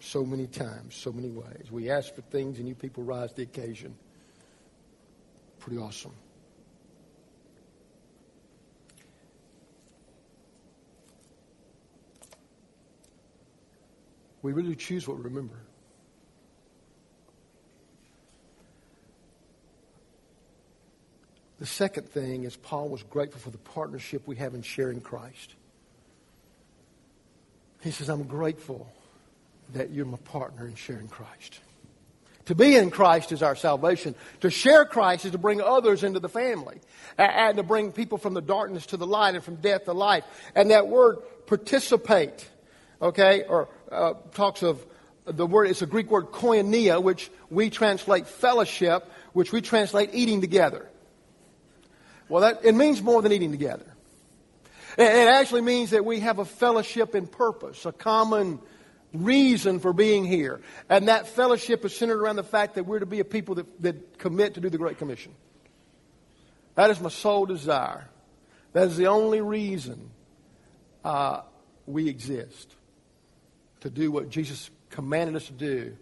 so 0.00 0.24
many 0.24 0.46
times, 0.46 0.94
so 0.94 1.12
many 1.12 1.28
ways. 1.28 1.70
We 1.70 1.90
ask 1.90 2.14
for 2.14 2.22
things 2.22 2.58
and 2.58 2.68
you 2.68 2.74
people 2.74 3.02
rise 3.02 3.30
to 3.30 3.36
the 3.36 3.42
occasion. 3.42 3.94
Pretty 5.58 5.78
awesome. 5.78 6.12
We 14.42 14.52
really 14.52 14.76
choose 14.76 15.08
what 15.08 15.16
we 15.16 15.24
remember. 15.24 15.56
The 21.58 21.66
second 21.66 22.08
thing 22.08 22.44
is 22.44 22.56
Paul 22.56 22.88
was 22.88 23.02
grateful 23.02 23.40
for 23.40 23.50
the 23.50 23.58
partnership 23.58 24.22
we 24.26 24.36
have 24.36 24.54
in 24.54 24.62
sharing 24.62 25.00
Christ. 25.00 25.54
He 27.82 27.90
says, 27.90 28.08
I'm 28.08 28.24
grateful 28.24 28.92
that 29.72 29.90
you're 29.90 30.06
my 30.06 30.18
partner 30.18 30.66
in 30.66 30.74
sharing 30.74 31.08
Christ. 31.08 31.60
To 32.46 32.54
be 32.54 32.76
in 32.76 32.90
Christ 32.90 33.32
is 33.32 33.42
our 33.42 33.56
salvation. 33.56 34.14
To 34.40 34.50
share 34.50 34.84
Christ 34.84 35.24
is 35.24 35.32
to 35.32 35.38
bring 35.38 35.60
others 35.60 36.04
into 36.04 36.20
the 36.20 36.28
family 36.28 36.78
and 37.18 37.56
to 37.56 37.62
bring 37.62 37.90
people 37.90 38.18
from 38.18 38.34
the 38.34 38.40
darkness 38.40 38.86
to 38.86 38.96
the 38.96 39.06
light 39.06 39.34
and 39.34 39.42
from 39.42 39.56
death 39.56 39.86
to 39.86 39.92
life. 39.92 40.24
And 40.54 40.70
that 40.70 40.86
word 40.86 41.18
participate, 41.46 42.48
okay, 43.02 43.42
or 43.48 43.68
uh, 43.90 44.14
talks 44.32 44.62
of 44.62 44.84
the 45.24 45.46
word, 45.46 45.70
it's 45.70 45.82
a 45.82 45.86
Greek 45.86 46.08
word 46.08 46.26
koinonia, 46.26 47.02
which 47.02 47.30
we 47.50 47.68
translate 47.68 48.28
fellowship, 48.28 49.10
which 49.32 49.52
we 49.52 49.60
translate 49.60 50.10
eating 50.12 50.40
together. 50.40 50.88
Well, 52.28 52.42
that, 52.42 52.64
it 52.64 52.74
means 52.74 53.02
more 53.02 53.22
than 53.22 53.32
eating 53.32 53.50
together. 53.50 53.86
It, 54.98 55.28
actually 55.28 55.60
means 55.60 55.90
that 55.90 56.04
we 56.04 56.20
have 56.20 56.38
a 56.38 56.44
fellowship 56.44 57.14
in 57.14 57.26
purpose, 57.26 57.84
a 57.84 57.92
common 57.92 58.60
reason 59.12 59.78
for 59.78 59.92
being 59.92 60.24
here. 60.24 60.60
And 60.88 61.08
that 61.08 61.28
fellowship 61.28 61.84
is 61.84 61.94
centered 61.94 62.20
around 62.20 62.36
the 62.36 62.44
fact 62.44 62.76
that 62.76 62.84
we're 62.84 63.00
to 63.00 63.06
be 63.06 63.20
a 63.20 63.24
people 63.24 63.56
that, 63.56 63.82
that 63.82 64.18
commit 64.18 64.54
to 64.54 64.60
do 64.60 64.70
the 64.70 64.78
Great 64.78 64.98
Commission. 64.98 65.34
That 66.74 66.90
is 66.90 67.00
my 67.00 67.10
sole 67.10 67.46
desire. 67.46 68.08
That 68.72 68.88
is 68.88 68.96
the 68.96 69.06
only 69.06 69.40
reason 69.40 70.10
uh, 71.04 71.42
we 71.86 72.08
exist 72.08 72.74
to 73.80 73.90
do 73.90 74.10
what 74.10 74.30
Jesus 74.30 74.70
commanded 74.90 75.36
us 75.36 75.46
to 75.46 75.52
do 75.52 75.96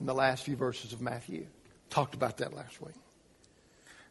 in 0.00 0.06
the 0.06 0.14
last 0.14 0.44
few 0.44 0.56
verses 0.56 0.92
of 0.92 1.00
Matthew. 1.00 1.46
Talked 1.88 2.14
about 2.14 2.38
that 2.38 2.54
last 2.54 2.80
week. 2.80 2.94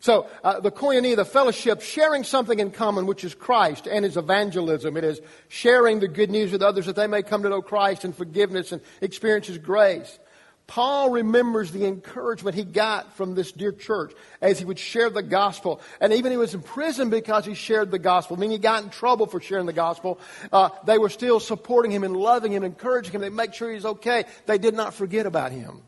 So, 0.03 0.27
uh, 0.43 0.59
the 0.59 0.69
koinonia, 0.69 1.15
the 1.15 1.23
fellowship, 1.23 1.81
sharing 1.81 2.25
something 2.25 2.59
in 2.59 2.71
common, 2.71 3.05
which 3.05 3.23
is 3.23 3.33
Christ 3.33 3.87
and 3.87 4.03
is 4.03 4.17
evangelism. 4.17 4.97
It 4.97 5.05
is 5.05 5.21
sharing 5.47 6.01
the 6.01 6.09
good 6.09 6.29
news 6.29 6.51
with 6.51 6.61
others 6.61 6.87
that 6.87 6.97
they 6.97 7.07
may 7.07 7.23
come 7.23 7.43
to 7.43 7.49
know 7.49 7.61
Christ 7.61 8.03
and 8.03 8.13
forgiveness 8.13 8.73
and 8.73 8.81
experience 8.99 9.47
His 9.47 9.59
grace. 9.59 10.19
Paul 10.67 11.09
remembers 11.09 11.71
the 11.71 11.85
encouragement 11.85 12.53
he 12.53 12.65
got 12.65 13.15
from 13.15 13.33
this 13.33 13.53
dear 13.53 13.71
church 13.71 14.11
as 14.41 14.59
he 14.59 14.65
would 14.65 14.79
share 14.79 15.09
the 15.09 15.23
gospel. 15.23 15.79
And 16.01 16.11
even 16.11 16.31
he 16.31 16.37
was 16.37 16.53
in 16.53 16.63
prison 16.63 17.09
because 17.09 17.45
he 17.45 17.53
shared 17.53 17.89
the 17.89 17.99
gospel. 17.99 18.35
I 18.35 18.41
mean, 18.41 18.51
he 18.51 18.57
got 18.57 18.83
in 18.83 18.89
trouble 18.89 19.27
for 19.27 19.39
sharing 19.39 19.67
the 19.67 19.73
gospel. 19.73 20.19
Uh, 20.51 20.69
they 20.85 20.97
were 20.97 21.09
still 21.09 21.39
supporting 21.39 21.91
him 21.91 22.03
and 22.03 22.15
loving 22.17 22.51
him, 22.51 22.65
encouraging 22.65 23.13
him. 23.13 23.21
They 23.21 23.29
make 23.29 23.53
sure 23.53 23.71
he's 23.71 23.85
okay. 23.85 24.25
They 24.47 24.57
did 24.57 24.73
not 24.73 24.93
forget 24.93 25.25
about 25.25 25.53
him. 25.53 25.83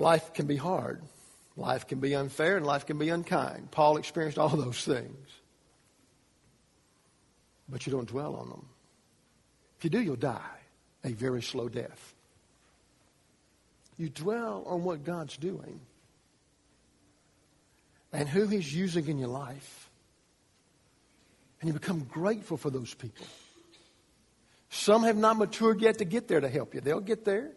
Life 0.00 0.32
can 0.32 0.46
be 0.46 0.56
hard. 0.56 1.02
Life 1.58 1.86
can 1.86 2.00
be 2.00 2.14
unfair 2.14 2.56
and 2.56 2.64
life 2.64 2.86
can 2.86 2.96
be 2.96 3.10
unkind. 3.10 3.70
Paul 3.70 3.98
experienced 3.98 4.38
all 4.38 4.48
those 4.48 4.82
things. 4.82 5.28
But 7.68 7.86
you 7.86 7.92
don't 7.92 8.08
dwell 8.08 8.34
on 8.34 8.48
them. 8.48 8.66
If 9.76 9.84
you 9.84 9.90
do, 9.90 10.00
you'll 10.00 10.16
die 10.16 10.58
a 11.04 11.10
very 11.10 11.42
slow 11.42 11.68
death. 11.68 12.14
You 13.98 14.08
dwell 14.08 14.64
on 14.66 14.84
what 14.84 15.04
God's 15.04 15.36
doing 15.36 15.80
and 18.10 18.26
who 18.26 18.46
He's 18.46 18.74
using 18.74 19.06
in 19.06 19.18
your 19.18 19.28
life. 19.28 19.90
And 21.60 21.68
you 21.68 21.74
become 21.74 22.04
grateful 22.04 22.56
for 22.56 22.70
those 22.70 22.94
people. 22.94 23.26
Some 24.70 25.02
have 25.02 25.18
not 25.18 25.36
matured 25.36 25.82
yet 25.82 25.98
to 25.98 26.06
get 26.06 26.26
there 26.26 26.40
to 26.40 26.48
help 26.48 26.74
you. 26.74 26.80
They'll 26.80 27.00
get 27.00 27.26
there. 27.26 27.50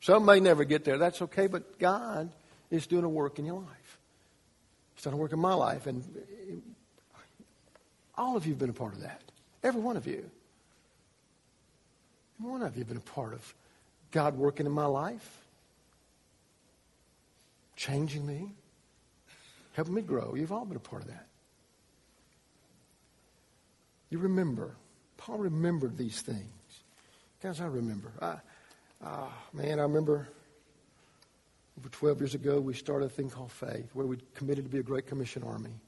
Some 0.00 0.24
may 0.24 0.40
never 0.40 0.64
get 0.64 0.84
there. 0.84 0.98
That's 0.98 1.20
okay, 1.22 1.46
but 1.46 1.78
God 1.78 2.30
is 2.70 2.86
doing 2.86 3.04
a 3.04 3.08
work 3.08 3.38
in 3.38 3.44
your 3.44 3.60
life. 3.60 3.98
He's 4.94 5.04
done 5.04 5.14
a 5.14 5.16
work 5.16 5.32
in 5.32 5.38
my 5.38 5.54
life. 5.54 5.86
And 5.86 6.04
all 8.16 8.36
of 8.36 8.46
you 8.46 8.52
have 8.52 8.58
been 8.58 8.70
a 8.70 8.74
part 8.74 8.94
of 8.94 9.02
that. 9.02 9.22
Every 9.62 9.80
one 9.80 9.96
of 9.96 10.06
you. 10.06 10.30
Every 12.38 12.50
one 12.50 12.62
of 12.62 12.74
you 12.76 12.80
have 12.80 12.88
been 12.88 12.96
a 12.96 13.00
part 13.00 13.34
of 13.34 13.54
God 14.10 14.36
working 14.36 14.66
in 14.66 14.72
my 14.72 14.86
life, 14.86 15.38
changing 17.76 18.26
me, 18.26 18.52
helping 19.74 19.94
me 19.94 20.02
grow. 20.02 20.34
You've 20.34 20.52
all 20.52 20.64
been 20.64 20.76
a 20.76 20.80
part 20.80 21.02
of 21.02 21.08
that. 21.08 21.26
You 24.08 24.18
remember. 24.18 24.74
Paul 25.18 25.38
remembered 25.38 25.96
these 25.96 26.20
things. 26.22 26.48
Guys, 27.42 27.60
I 27.60 27.66
remember. 27.66 28.10
I, 28.20 28.36
oh, 29.04 29.32
man, 29.52 29.78
I 29.78 29.82
remember 29.82 30.28
over 31.78 31.88
12 31.88 32.20
years 32.20 32.34
ago, 32.34 32.60
we 32.60 32.74
started 32.74 33.06
a 33.06 33.08
thing 33.08 33.30
called 33.30 33.50
Faith, 33.52 33.90
where 33.94 34.06
we 34.06 34.18
committed 34.34 34.64
to 34.64 34.70
be 34.70 34.78
a 34.78 34.82
Great 34.82 35.06
Commission 35.06 35.42
Army. 35.42 35.80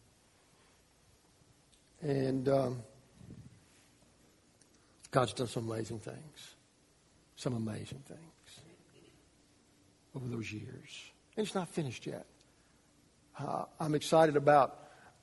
And 2.01 2.49
um, 2.49 2.83
God's 5.11 5.35
done 5.35 5.47
some 5.47 5.71
amazing 5.71 5.99
things. 5.99 6.55
Some 7.37 7.55
amazing 7.55 8.03
things 8.07 8.21
over 10.15 10.27
those 10.29 10.53
years. 10.53 11.11
And 11.37 11.47
it's 11.47 11.55
not 11.55 11.69
finished 11.69 12.07
yet. 12.07 12.27
Uh, 13.39 13.65
I'm 13.81 13.95
excited 13.95 14.37
about, 14.37 14.79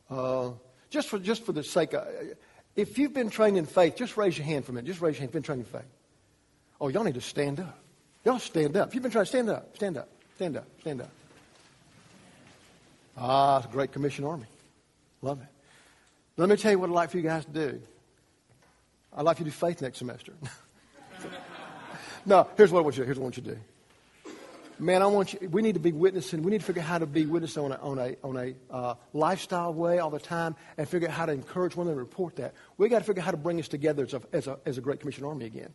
uh, 0.09 0.51
just, 0.89 1.09
for, 1.09 1.19
just 1.19 1.45
for 1.45 1.51
the 1.51 1.63
sake 1.63 1.93
of, 1.93 2.07
if 2.75 2.97
you've 2.97 3.13
been 3.13 3.29
trained 3.29 3.57
in 3.57 3.65
faith, 3.65 3.95
just 3.95 4.17
raise 4.17 4.37
your 4.37 4.45
hand 4.45 4.65
for 4.65 4.71
a 4.71 4.75
minute. 4.75 4.87
Just 4.87 5.01
raise 5.01 5.15
your 5.15 5.21
hand. 5.21 5.29
if 5.29 5.35
you've 5.35 5.43
Been 5.43 5.43
trained 5.43 5.61
in 5.61 5.67
faith. 5.67 5.98
Oh, 6.81 6.87
y'all 6.87 7.03
need 7.03 7.15
to 7.15 7.21
stand 7.21 7.59
up. 7.59 7.77
Y'all 8.25 8.39
stand 8.39 8.75
up. 8.77 8.89
If 8.89 8.95
you've 8.95 9.03
been 9.03 9.11
trying 9.11 9.25
to 9.25 9.29
stand 9.29 9.49
up, 9.49 9.75
stand 9.75 9.97
up, 9.97 10.09
stand 10.35 10.57
up, 10.57 10.65
stand 10.81 11.01
up. 11.01 11.09
Ah, 13.17 13.57
it's 13.57 13.65
a 13.65 13.69
great 13.69 13.91
commission 13.91 14.23
army. 14.23 14.45
Love 15.21 15.41
it. 15.41 15.47
Let 16.37 16.47
me 16.47 16.55
tell 16.55 16.71
you 16.71 16.79
what 16.79 16.89
I'd 16.89 16.93
like 16.93 17.11
for 17.11 17.17
you 17.17 17.23
guys 17.23 17.43
to 17.45 17.51
do. 17.51 17.81
I'd 19.15 19.23
like 19.23 19.39
you 19.39 19.45
to 19.45 19.51
do 19.51 19.55
faith 19.55 19.81
next 19.81 19.97
semester. 19.97 20.33
no, 22.25 22.47
here's 22.55 22.71
what 22.71 22.79
I 22.79 22.83
want 22.83 22.95
you 22.95 23.03
to 23.03 23.05
do. 23.05 23.07
Here's 23.07 23.17
what 23.17 23.23
I 23.23 23.25
want 23.25 23.37
you 23.37 23.43
to 23.43 23.49
do. 23.55 23.59
Man, 24.81 25.01
I 25.01 25.07
want 25.07 25.33
you, 25.33 25.49
we 25.49 25.61
need 25.61 25.73
to 25.73 25.81
be 25.81 25.91
witnessing. 25.91 26.41
We 26.43 26.51
need 26.51 26.61
to 26.61 26.65
figure 26.65 26.81
out 26.81 26.87
how 26.87 26.97
to 26.99 27.05
be 27.05 27.25
witnessing 27.25 27.63
on 27.63 27.71
a, 27.73 27.75
on 27.75 27.99
a, 27.99 28.15
on 28.23 28.37
a 28.37 28.73
uh, 28.73 28.93
lifestyle 29.11 29.73
way 29.73 29.99
all 29.99 30.09
the 30.09 30.19
time 30.19 30.55
and 30.77 30.87
figure 30.87 31.09
out 31.09 31.13
how 31.13 31.25
to 31.25 31.33
encourage 31.33 31.75
one 31.75 31.87
another 31.87 31.99
and 31.99 32.09
report 32.09 32.37
that. 32.37 32.53
we 32.77 32.87
got 32.87 32.99
to 32.99 33.05
figure 33.05 33.21
out 33.21 33.25
how 33.25 33.31
to 33.31 33.37
bring 33.37 33.59
us 33.59 33.67
together 33.67 34.03
as 34.03 34.13
a, 34.13 34.21
as 34.31 34.47
a, 34.47 34.57
as 34.65 34.77
a 34.77 34.81
Great 34.81 35.01
Commission 35.01 35.25
Army 35.25 35.45
again 35.45 35.73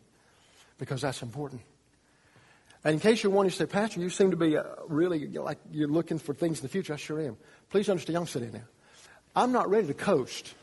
because 0.77 1.01
that's 1.01 1.21
important. 1.21 1.61
And 2.83 2.93
in 2.93 2.99
case 2.99 3.23
you're 3.23 3.31
wondering, 3.31 3.51
to 3.51 3.57
say, 3.57 3.65
Pastor, 3.65 3.99
you 3.99 4.09
seem 4.09 4.29
to 4.31 4.37
be 4.37 4.57
uh, 4.57 4.63
really 4.87 5.27
like 5.27 5.57
you're 5.71 5.87
looking 5.87 6.19
for 6.19 6.35
things 6.35 6.59
in 6.59 6.63
the 6.63 6.69
future. 6.69 6.93
I 6.93 6.97
sure 6.97 7.19
am. 7.19 7.35
Please 7.69 7.89
understand, 7.89 8.17
I'm 8.17 8.27
sitting 8.27 8.51
there. 8.51 8.67
I'm 9.35 9.51
not 9.51 9.69
ready 9.69 9.87
to 9.87 9.93
coast. 9.93 10.53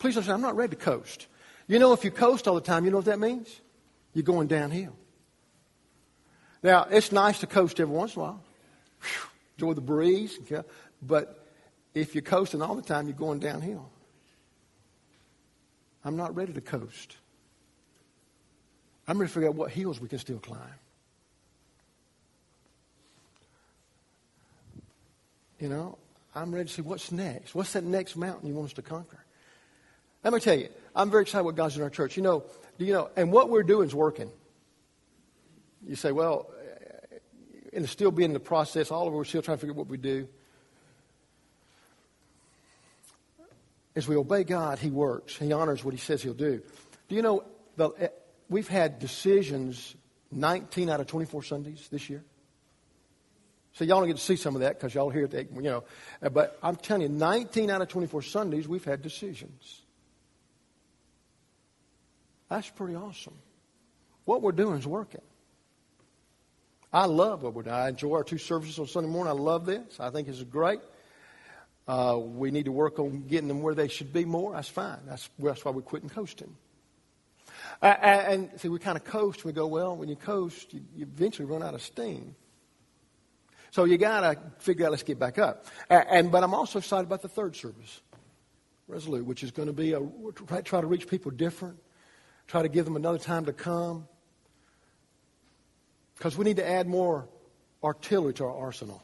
Please 0.00 0.16
understand, 0.16 0.34
I'm 0.34 0.42
not 0.42 0.56
ready 0.56 0.74
to 0.74 0.82
coast. 0.82 1.28
You 1.68 1.78
know, 1.78 1.92
if 1.92 2.04
you 2.04 2.10
coast 2.10 2.48
all 2.48 2.56
the 2.56 2.60
time, 2.60 2.84
you 2.84 2.90
know 2.90 2.98
what 2.98 3.06
that 3.06 3.20
means? 3.20 3.60
You're 4.12 4.24
going 4.24 4.48
downhill. 4.48 4.96
Now, 6.62 6.86
it's 6.90 7.12
nice 7.12 7.40
to 7.40 7.46
coast 7.46 7.78
every 7.78 7.94
once 7.94 8.16
in 8.16 8.20
a 8.20 8.24
while. 8.24 8.42
Whew, 9.00 9.30
enjoy 9.56 9.74
the 9.74 9.80
breeze. 9.80 10.38
But 11.00 11.46
if 11.94 12.14
you're 12.14 12.22
coasting 12.22 12.62
all 12.62 12.74
the 12.74 12.82
time, 12.82 13.06
you're 13.06 13.16
going 13.16 13.38
downhill. 13.38 13.90
I'm 16.04 16.16
not 16.16 16.34
ready 16.34 16.52
to 16.52 16.60
coast. 16.60 17.16
I'm 19.06 19.18
ready 19.18 19.28
to 19.28 19.34
figure 19.34 19.48
out 19.48 19.54
what 19.54 19.70
hills 19.70 20.00
we 20.00 20.08
can 20.08 20.18
still 20.18 20.38
climb. 20.38 20.60
You 25.60 25.68
know, 25.68 25.98
I'm 26.34 26.54
ready 26.54 26.68
to 26.68 26.74
see 26.74 26.82
what's 26.82 27.12
next. 27.12 27.54
What's 27.54 27.72
that 27.74 27.84
next 27.84 28.16
mountain 28.16 28.48
you 28.48 28.54
want 28.54 28.66
us 28.66 28.72
to 28.74 28.82
conquer? 28.82 29.24
Let 30.22 30.32
me 30.32 30.40
tell 30.40 30.58
you, 30.58 30.68
I'm 30.96 31.10
very 31.10 31.22
excited 31.22 31.44
what 31.44 31.54
God's 31.54 31.76
in 31.76 31.82
our 31.82 31.90
church. 31.90 32.16
You 32.16 32.22
know, 32.22 32.44
do 32.78 32.84
you 32.84 32.92
know, 32.92 33.10
and 33.16 33.30
what 33.30 33.50
we're 33.50 33.62
doing 33.62 33.88
is 33.88 33.94
working. 33.94 34.30
You 35.86 35.96
say, 35.96 36.12
well, 36.12 36.50
and 37.72 37.84
it's 37.84 37.92
still 37.92 38.10
being 38.10 38.30
in 38.30 38.34
the 38.34 38.40
process, 38.40 38.90
all 38.90 39.06
of 39.06 39.14
us 39.14 39.20
are 39.20 39.24
still 39.24 39.42
trying 39.42 39.58
to 39.58 39.60
figure 39.60 39.74
out 39.74 39.78
what 39.78 39.88
we 39.88 39.96
do. 39.96 40.28
As 43.96 44.08
we 44.08 44.16
obey 44.16 44.44
God, 44.44 44.78
He 44.78 44.90
works. 44.90 45.36
He 45.36 45.52
honors 45.52 45.84
what 45.84 45.92
He 45.94 46.00
says 46.00 46.22
He'll 46.22 46.34
do. 46.34 46.62
Do 47.08 47.14
you 47.14 47.22
know, 47.22 47.44
the, 47.76 47.90
eh, 47.90 48.08
we've 48.48 48.68
had 48.68 48.98
decisions 48.98 49.94
19 50.30 50.90
out 50.90 51.00
of 51.00 51.06
24 51.06 51.42
Sundays 51.42 51.88
this 51.90 52.10
year. 52.10 52.24
So 53.72 53.84
y'all 53.84 53.98
don't 53.98 54.08
get 54.08 54.16
to 54.16 54.22
see 54.22 54.36
some 54.36 54.54
of 54.54 54.60
that 54.60 54.78
because 54.78 54.94
y'all 54.94 55.10
hear 55.10 55.24
it, 55.24 55.50
you 55.52 55.62
know. 55.62 55.84
But 56.20 56.58
I'm 56.62 56.76
telling 56.76 57.02
you, 57.02 57.08
19 57.08 57.70
out 57.70 57.82
of 57.82 57.88
24 57.88 58.22
Sundays, 58.22 58.68
we've 58.68 58.84
had 58.84 59.02
decisions. 59.02 59.82
That's 62.48 62.70
pretty 62.70 62.94
awesome. 62.94 63.34
What 64.24 64.42
we're 64.42 64.52
doing 64.52 64.78
is 64.78 64.86
working. 64.86 65.22
I 66.92 67.06
love 67.06 67.42
what 67.42 67.54
we're 67.54 67.64
doing. 67.64 67.74
I 67.74 67.88
enjoy 67.88 68.14
our 68.14 68.24
two 68.24 68.38
services 68.38 68.78
on 68.78 68.86
Sunday 68.86 69.08
morning. 69.08 69.32
I 69.32 69.40
love 69.40 69.66
this. 69.66 69.98
I 69.98 70.10
think 70.10 70.28
this 70.28 70.36
is 70.36 70.44
great. 70.44 70.78
Uh, 71.88 72.18
we 72.22 72.52
need 72.52 72.66
to 72.66 72.72
work 72.72 73.00
on 73.00 73.26
getting 73.26 73.48
them 73.48 73.60
where 73.60 73.74
they 73.74 73.88
should 73.88 74.12
be 74.12 74.24
more. 74.24 74.52
That's 74.52 74.68
fine. 74.68 75.00
That's, 75.04 75.28
that's 75.38 75.64
why 75.64 75.72
we're 75.72 75.82
quitting 75.82 76.08
coasting. 76.08 76.54
And, 77.84 78.50
and 78.50 78.60
see, 78.60 78.68
we 78.68 78.78
kind 78.78 78.96
of 78.96 79.04
coast. 79.04 79.40
And 79.40 79.44
we 79.44 79.52
go, 79.52 79.66
well, 79.66 79.94
when 79.94 80.08
you 80.08 80.16
coast, 80.16 80.72
you, 80.72 80.80
you 80.96 81.02
eventually 81.02 81.46
run 81.46 81.62
out 81.62 81.74
of 81.74 81.82
steam. 81.82 82.34
So 83.72 83.84
you 83.84 83.98
got 83.98 84.20
to 84.20 84.38
figure 84.58 84.86
out, 84.86 84.92
let's 84.92 85.02
get 85.02 85.18
back 85.18 85.38
up. 85.38 85.66
And, 85.90 86.04
and, 86.08 86.32
but 86.32 86.42
I'm 86.42 86.54
also 86.54 86.78
excited 86.78 87.06
about 87.06 87.20
the 87.20 87.28
third 87.28 87.54
service, 87.56 88.00
Resolute, 88.88 89.26
which 89.26 89.42
is 89.42 89.50
going 89.50 89.66
to 89.66 89.74
be 89.74 89.92
a, 89.92 90.00
try 90.62 90.80
to 90.80 90.86
reach 90.86 91.08
people 91.08 91.30
different, 91.30 91.76
try 92.46 92.62
to 92.62 92.68
give 92.68 92.86
them 92.86 92.96
another 92.96 93.18
time 93.18 93.44
to 93.44 93.52
come. 93.52 94.08
Because 96.16 96.38
we 96.38 96.44
need 96.44 96.56
to 96.56 96.68
add 96.68 96.86
more 96.86 97.28
artillery 97.82 98.32
to 98.34 98.44
our 98.44 98.56
arsenal. 98.56 99.02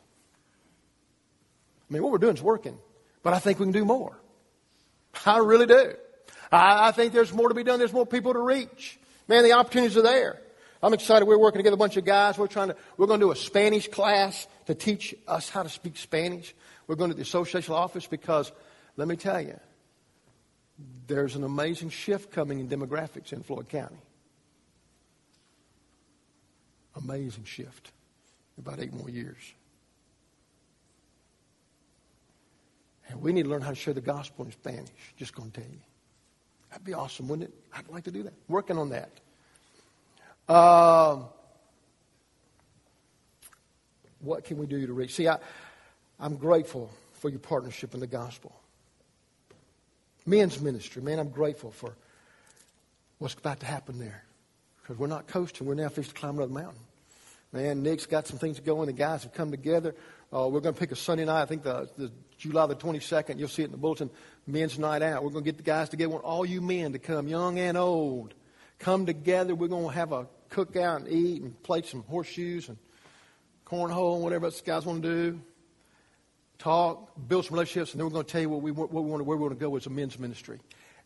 I 1.91 1.93
mean, 1.93 2.03
what 2.03 2.13
we're 2.13 2.19
doing 2.19 2.37
is 2.37 2.43
working, 2.43 2.79
but 3.23 3.35
I 3.35 3.41
think 3.41 3.59
we 3.59 3.67
can 3.67 3.73
do 3.73 3.85
more. 3.85 4.19
I 5.27 5.39
really 5.39 5.67
do. 5.67 5.95
I, 6.51 6.89
I 6.89 6.93
think 6.93 7.13
there's 7.13 7.33
more 7.33 7.49
to 7.49 7.55
be 7.55 7.65
done. 7.65 7.79
There's 7.79 7.93
more 7.93 8.07
people 8.07 8.33
to 8.33 8.41
reach. 8.41 8.99
Man, 9.29 9.45
the 9.45 9.53
opportunities 9.53 9.97
are 9.97 10.03
there. 10.03 10.41
I'm 10.83 10.95
excited. 10.95 11.27
We're 11.27 11.39
working 11.39 11.59
together, 11.59 11.75
a 11.75 11.79
bunch 11.79 11.97
of 11.97 12.05
guys. 12.05 12.39
We're 12.39 12.47
trying 12.47 12.69
to, 12.69 12.77
we're 12.97 13.07
going 13.07 13.21
to 13.21 13.27
do 13.27 13.33
a 13.33 13.37
Spanish 13.37 13.89
class 13.89 14.47
to 14.67 14.75
teach 14.75 15.15
us 15.29 15.49
how 15.49 15.63
to 15.63 15.69
speak 15.69 15.97
Spanish. 15.97 16.55
We're 16.87 16.97
going 16.97 17.11
to 17.11 17.17
the 17.17 17.23
association 17.23 17.75
office 17.75 18.07
because, 18.07 18.51
let 18.97 19.07
me 19.07 19.17
tell 19.17 19.41
you, 19.41 19.61
there's 21.07 21.37
an 21.37 21.45
amazing 21.45 21.91
shift 21.91 22.33
coming 22.33 22.61
in 22.61 22.69
demographics 22.69 23.33
in 23.33 23.43
Floyd 23.43 23.69
County. 23.69 24.01
Amazing 26.97 27.45
shift. 27.45 27.93
About 28.59 28.81
eight 28.81 28.93
more 28.93 29.09
years. 29.09 29.55
And 33.09 33.21
we 33.21 33.33
need 33.33 33.45
to 33.45 33.49
learn 33.49 33.63
how 33.63 33.71
to 33.71 33.75
share 33.75 33.95
the 33.95 34.01
gospel 34.01 34.45
in 34.45 34.53
Spanish. 34.53 34.91
Just 35.17 35.35
going 35.35 35.51
to 35.51 35.61
tell 35.61 35.71
you. 35.71 35.81
That'd 36.71 36.85
be 36.85 36.95
awesome, 36.95 37.29
wouldn't 37.29 37.49
it? 37.49 37.55
I'd 37.77 37.89
like 37.89 38.05
to 38.05 38.11
do 38.11 38.23
that. 38.25 38.33
Working 38.49 38.79
on 38.79 38.91
that. 38.91 39.11
Um, 40.53 41.25
what 44.21 44.45
can 44.45 44.59
we 44.59 44.67
do 44.67 44.87
to 44.87 44.93
reach? 44.93 45.15
See, 45.15 45.29
I, 45.29 45.39
I'm 46.19 46.37
grateful 46.37 46.91
for 47.15 47.29
your 47.29 47.39
partnership 47.39 47.95
in 47.95 48.01
the 48.01 48.07
gospel. 48.07 48.53
Men's 50.27 50.61
ministry, 50.61 51.03
man, 51.03 51.19
I'm 51.19 51.31
grateful 51.31 51.71
for 51.71 51.95
what's 53.19 53.35
about 53.35 53.61
to 53.61 53.67
happen 53.67 53.99
there. 53.99 54.25
Because 54.83 54.99
we're 54.99 55.07
not 55.07 55.27
coasting, 55.27 55.67
we're 55.67 55.75
now 55.75 55.89
fixing 55.89 56.15
to 56.15 56.19
climb 56.19 56.37
another 56.37 56.53
mountain. 56.53 56.81
Man, 57.53 57.83
Nick's 57.83 58.07
got 58.07 58.29
some 58.29 58.39
things 58.39 58.61
going. 58.61 58.87
The 58.87 58.93
guys 58.93 59.25
have 59.25 59.35
come 59.35 59.51
together. 59.51 59.95
Uh, 60.33 60.47
we're 60.47 60.61
going 60.61 60.75
to 60.75 60.79
pick 60.79 60.93
a 60.93 60.97
Sunday 60.97 61.25
night. 61.25 61.43
I 61.43 61.47
think 61.47 61.65
the, 61.65 61.89
the 61.97 62.13
July 62.39 62.67
the 62.67 62.77
22nd. 62.77 63.39
You'll 63.39 63.49
see 63.49 63.63
it 63.63 63.67
in 63.67 63.73
the 63.73 63.77
bulletin. 63.77 64.11
Men's 64.47 64.79
night 64.79 65.03
out. 65.03 65.25
We're 65.25 65.31
going 65.31 65.45
to 65.45 65.49
get 65.49 65.57
the 65.57 65.65
guys 65.65 65.89
together. 65.89 66.11
Want 66.11 66.25
all 66.25 66.47
you 66.47 66.61
men 66.61 66.93
to 66.93 67.01
come, 67.01 67.27
young 67.27 67.59
and 67.59 67.77
old. 67.77 68.35
Come 68.79 69.07
together. 69.07 69.57
We're 69.57 69.69
going 69.69 69.89
to 69.89 69.95
have 69.95 70.13
a 70.13 70.29
cookout 70.49 70.97
and 70.97 71.09
eat 71.09 71.43
and 71.43 71.61
play 71.65 71.83
some 71.83 72.05
horseshoes 72.05 72.69
and 72.69 72.79
cornhole 73.67 74.15
and 74.15 74.25
whatever 74.25 74.47
else 74.47 74.61
guys 74.61 74.87
want 74.87 75.03
to 75.03 75.09
do. 75.09 75.41
Talk, 76.59 77.11
build 77.27 77.47
some 77.47 77.55
relationships, 77.55 77.93
and 77.93 78.01
then 78.01 78.07
we're 78.07 78.13
going 78.13 78.25
to 78.25 78.31
tell 78.31 78.41
you 78.41 78.51
what 78.51 78.63
we, 78.63 78.71
what 78.71 78.93
we 78.93 79.01
want 79.01 79.25
where 79.25 79.37
we 79.37 79.43
want 79.43 79.59
to 79.59 79.61
go 79.61 79.75
as 79.77 79.87
a 79.87 79.91
men's 79.91 80.19
ministry 80.19 80.61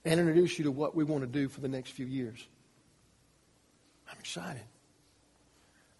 and 0.04 0.20
introduce 0.20 0.58
you 0.58 0.64
to 0.64 0.70
what 0.70 0.94
we 0.94 1.04
want 1.04 1.22
to 1.22 1.28
do 1.28 1.48
for 1.48 1.60
the 1.60 1.68
next 1.68 1.90
few 1.90 2.06
years. 2.06 2.46
I'm 4.10 4.18
excited. 4.18 4.62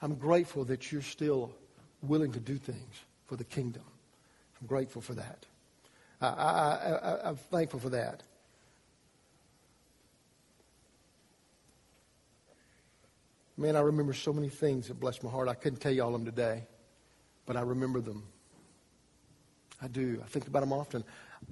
I'm 0.02 0.16
grateful 0.16 0.64
that 0.66 0.92
you're 0.92 1.02
still 1.02 1.54
willing 2.02 2.32
to 2.32 2.40
do 2.40 2.58
things 2.58 3.04
for 3.26 3.36
the 3.36 3.44
kingdom. 3.44 3.82
I'm 4.60 4.66
grateful 4.66 5.02
for 5.02 5.14
that. 5.14 5.46
I, 6.20 6.26
I, 6.26 7.28
am 7.28 7.36
thankful 7.36 7.80
for 7.80 7.90
that. 7.90 8.22
Man, 13.56 13.76
I 13.76 13.80
remember 13.80 14.12
so 14.12 14.32
many 14.32 14.48
things 14.48 14.88
that 14.88 14.98
blessed 14.98 15.22
my 15.22 15.30
heart. 15.30 15.48
I 15.48 15.54
couldn't 15.54 15.78
tell 15.78 15.92
you 15.92 16.02
all 16.02 16.14
of 16.14 16.14
them 16.14 16.24
today, 16.24 16.64
but 17.46 17.56
I 17.56 17.60
remember 17.60 18.00
them. 18.00 18.24
I 19.80 19.88
do. 19.88 20.20
I 20.24 20.28
think 20.28 20.46
about 20.46 20.60
them 20.60 20.72
often. 20.72 21.04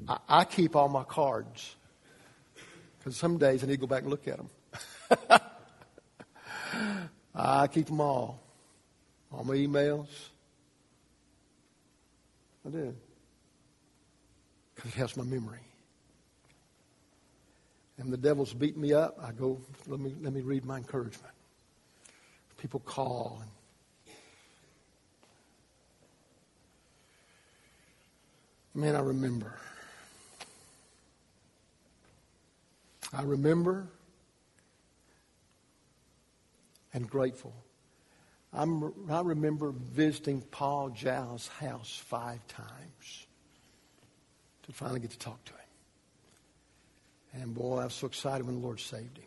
I, 0.09 0.19
I 0.29 0.45
keep 0.45 0.75
all 0.75 0.89
my 0.89 1.05
cards 1.05 1.77
because 2.99 3.17
some 3.17 3.39
days 3.39 3.63
I 3.63 3.67
need 3.67 3.75
to 3.75 3.81
go 3.81 3.87
back 3.87 4.03
and 4.03 4.11
look 4.11 4.27
at 4.27 4.39
them. 4.39 5.41
I 7.35 7.67
keep 7.67 7.87
them 7.87 8.01
all. 8.01 8.41
All 9.33 9.45
my 9.45 9.55
emails. 9.55 10.09
I 12.67 12.71
did. 12.71 12.97
Because 14.75 14.91
it 14.93 14.97
helps 14.97 15.17
my 15.17 15.25
memory. 15.25 15.61
And 17.99 18.13
the 18.13 18.17
devil's 18.17 18.55
beating 18.55 18.81
me 18.81 18.93
up, 18.93 19.17
I 19.23 19.33
go, 19.33 19.61
let 19.87 20.01
me, 20.01 20.15
let 20.21 20.33
me 20.33 20.41
read 20.41 20.65
my 20.65 20.79
encouragement. 20.79 21.35
People 22.57 22.81
call. 22.81 23.39
And 23.43 23.51
Man, 28.75 28.97
I 28.97 29.01
remember. 29.01 29.55
I 33.13 33.23
remember 33.23 33.89
and 36.95 37.09
grateful. 37.09 37.53
I'm, 38.55 38.93
i 39.11 39.21
remember 39.21 39.73
visiting 39.73 40.43
Paul 40.43 40.91
Zhao's 40.91 41.49
house 41.49 42.03
five 42.05 42.47
times 42.49 43.27
to 44.65 44.73
finally 44.73 45.01
get 45.01 45.11
to 45.11 45.19
talk 45.19 45.43
to 45.47 45.53
him. 45.53 45.59
And 47.43 47.55
boy, 47.55 47.79
I 47.79 47.85
was 47.85 47.95
so 47.95 48.07
excited 48.07 48.47
when 48.47 48.57
the 48.57 48.61
Lord 48.61 48.79
saved 48.79 49.17
him. 49.17 49.25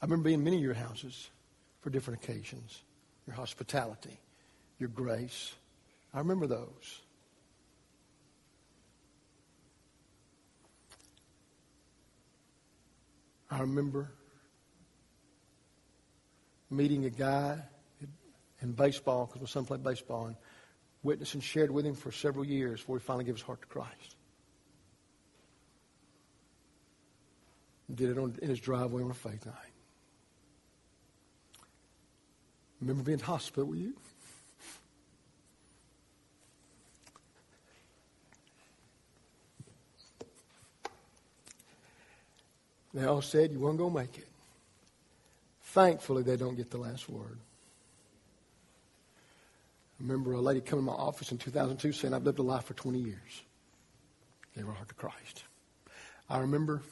I 0.00 0.06
remember 0.06 0.24
being 0.24 0.38
in 0.38 0.44
many 0.44 0.56
of 0.56 0.62
your 0.62 0.74
houses 0.74 1.28
for 1.80 1.90
different 1.90 2.24
occasions. 2.24 2.82
Your 3.26 3.36
hospitality, 3.36 4.18
your 4.78 4.88
grace. 4.88 5.52
I 6.14 6.18
remember 6.18 6.46
those. 6.46 7.00
I 13.50 13.60
remember 13.60 14.10
meeting 16.72 17.04
a 17.04 17.10
guy 17.10 17.58
in 18.60 18.72
baseball, 18.72 19.26
because 19.26 19.40
my 19.40 19.46
son 19.46 19.64
played 19.64 19.82
baseball, 19.82 20.26
and 20.26 20.36
witnessed 21.02 21.34
and 21.34 21.42
shared 21.42 21.70
with 21.70 21.84
him 21.84 21.94
for 21.94 22.12
several 22.12 22.44
years 22.44 22.80
before 22.80 22.98
he 22.98 23.04
finally 23.04 23.24
gave 23.24 23.34
his 23.34 23.42
heart 23.42 23.60
to 23.60 23.66
Christ. 23.66 24.16
Did 27.92 28.10
it 28.10 28.18
on, 28.18 28.36
in 28.40 28.48
his 28.48 28.60
driveway 28.60 29.02
on 29.02 29.10
a 29.10 29.14
faith 29.14 29.44
night. 29.44 29.54
Remember 32.80 33.02
being 33.02 33.18
in 33.18 33.24
hospital 33.24 33.66
with 33.66 33.78
you? 33.78 33.94
They 42.94 43.04
all 43.04 43.22
said 43.22 43.52
you 43.52 43.58
weren't 43.58 43.78
going 43.78 43.92
to 43.92 43.98
make 44.00 44.18
it. 44.18 44.31
Thankfully, 45.72 46.22
they 46.22 46.36
don't 46.36 46.54
get 46.54 46.70
the 46.70 46.76
last 46.76 47.08
word. 47.08 47.38
I 49.98 50.02
remember 50.02 50.34
a 50.34 50.40
lady 50.40 50.60
coming 50.60 50.84
to 50.84 50.90
my 50.90 50.96
office 50.96 51.32
in 51.32 51.38
2002 51.38 51.92
saying, 51.92 52.12
I've 52.12 52.24
lived 52.24 52.38
a 52.40 52.42
life 52.42 52.64
for 52.64 52.74
20 52.74 52.98
years. 52.98 53.42
Gave 54.54 54.66
her 54.66 54.72
heart 54.72 54.88
to 54.88 54.94
Christ. 54.94 55.44
I 56.28 56.40
remember 56.40 56.82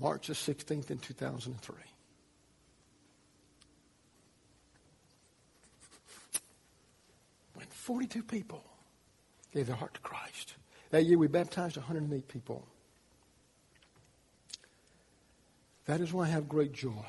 March 0.00 0.28
the 0.28 0.32
16th 0.32 0.90
in 0.90 0.96
2003. 0.96 1.74
When 7.52 7.66
42 7.66 8.22
people 8.22 8.64
gave 9.52 9.66
their 9.66 9.76
heart 9.76 9.92
to 9.92 10.00
Christ. 10.00 10.54
That 10.88 11.04
year 11.04 11.18
we 11.18 11.26
baptized 11.26 11.76
108 11.76 12.26
people. 12.26 12.66
That 15.88 16.02
is 16.02 16.12
why 16.12 16.24
I 16.24 16.28
have 16.28 16.50
great 16.50 16.74
joy. 16.74 17.06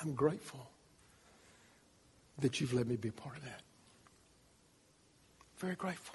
I'm 0.00 0.14
grateful 0.14 0.70
that 2.38 2.60
you've 2.60 2.72
let 2.72 2.86
me 2.86 2.94
be 2.94 3.08
a 3.08 3.12
part 3.12 3.36
of 3.36 3.42
that. 3.42 3.62
Very 5.58 5.74
grateful. 5.74 6.14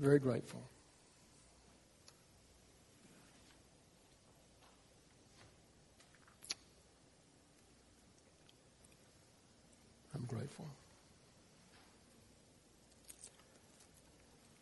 Very 0.00 0.18
grateful. 0.18 0.62
I'm 10.14 10.24
grateful. 10.24 10.66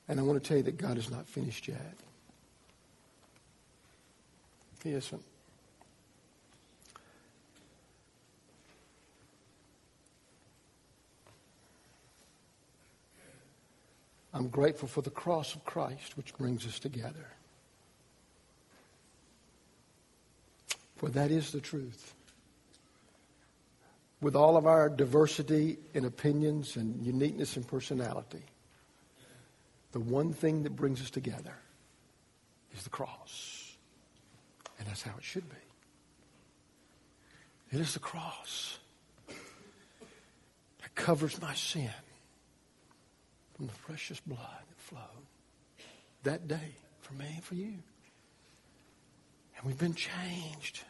And 0.09 0.21
I 0.21 0.23
want 0.23 0.43
to 0.43 0.47
tell 0.47 0.59
you 0.59 0.63
that 0.65 0.77
God 0.77 0.99
is 0.99 1.11
not 1.11 1.27
finished 1.27 1.67
yet. 1.67 1.95
He 4.83 4.93
isn't. 4.93 5.25
I'm 14.35 14.49
grateful 14.49 14.89
for 14.89 15.01
the 15.01 15.11
cross 15.11 15.55
of 15.55 15.65
Christ, 15.65 16.17
which 16.17 16.37
brings 16.37 16.67
us 16.67 16.79
together. 16.79 17.29
For 20.97 21.09
that 21.11 21.31
is 21.31 21.53
the 21.53 21.61
truth. 21.61 22.15
With 24.21 24.35
all 24.35 24.57
of 24.57 24.67
our 24.67 24.89
diversity 24.89 25.79
in 25.95 26.05
opinions 26.05 26.77
and 26.77 27.05
uniqueness 27.07 27.57
in 27.57 27.65
personality, 27.65 28.43
the 29.95 30.01
one 30.01 30.33
thing 30.33 30.65
that 30.65 30.75
brings 30.75 31.01
us 31.01 31.09
together 31.09 31.55
is 32.77 32.83
the 32.83 32.91
cross. 32.91 33.77
And 34.77 34.89
that's 34.89 35.03
how 35.03 35.13
it 35.17 35.23
should 35.23 35.49
be. 35.49 35.57
It 37.71 37.81
is 37.81 37.95
the 37.95 38.01
cross. 38.01 38.81
that 39.29 40.95
covers 40.97 41.41
my 41.41 41.55
sin 41.55 41.93
from 43.57 43.69
the 43.69 43.73
precious 43.87 44.19
blood 44.19 44.65
that 44.69 44.79
flowed 44.79 45.27
that 46.25 46.49
day 46.49 46.75
for 47.01 47.15
me 47.15 47.27
and 47.33 47.45
for 47.45 47.55
you. 47.55 47.75
And 49.57 49.65
we've 49.65 49.79
been 49.79 49.95
changed. 49.95 50.81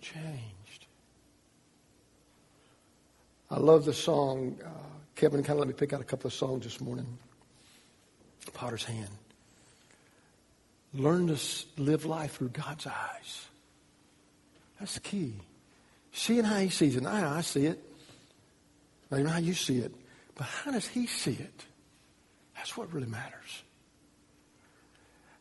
Changed. 0.00 0.86
I 3.48 3.60
love 3.60 3.84
the 3.84 3.94
song. 3.94 4.58
Uh, 4.64 4.68
Kevin 5.14 5.42
kind 5.42 5.58
of 5.58 5.58
let 5.60 5.68
me 5.68 5.74
pick 5.74 5.92
out 5.92 6.00
a 6.00 6.04
couple 6.04 6.26
of 6.28 6.34
songs 6.34 6.64
this 6.64 6.80
morning. 6.80 7.06
Potter's 8.52 8.84
Hand. 8.84 9.08
Learn 10.94 11.28
to 11.28 11.38
live 11.76 12.04
life 12.04 12.36
through 12.36 12.48
God's 12.48 12.86
eyes. 12.86 13.46
That's 14.78 14.94
the 14.94 15.00
key. 15.00 15.34
Seeing 16.12 16.44
how 16.44 16.58
He 16.58 16.68
sees 16.68 16.96
it. 16.96 17.04
How 17.04 17.30
I 17.30 17.40
see 17.40 17.66
it. 17.66 17.82
Not 19.10 19.20
even 19.20 19.30
how 19.30 19.38
you 19.38 19.54
see 19.54 19.78
it. 19.78 19.94
But 20.34 20.44
how 20.44 20.72
does 20.72 20.86
He 20.86 21.06
see 21.06 21.32
it? 21.32 21.64
That's 22.56 22.76
what 22.76 22.92
really 22.92 23.06
matters. 23.06 23.62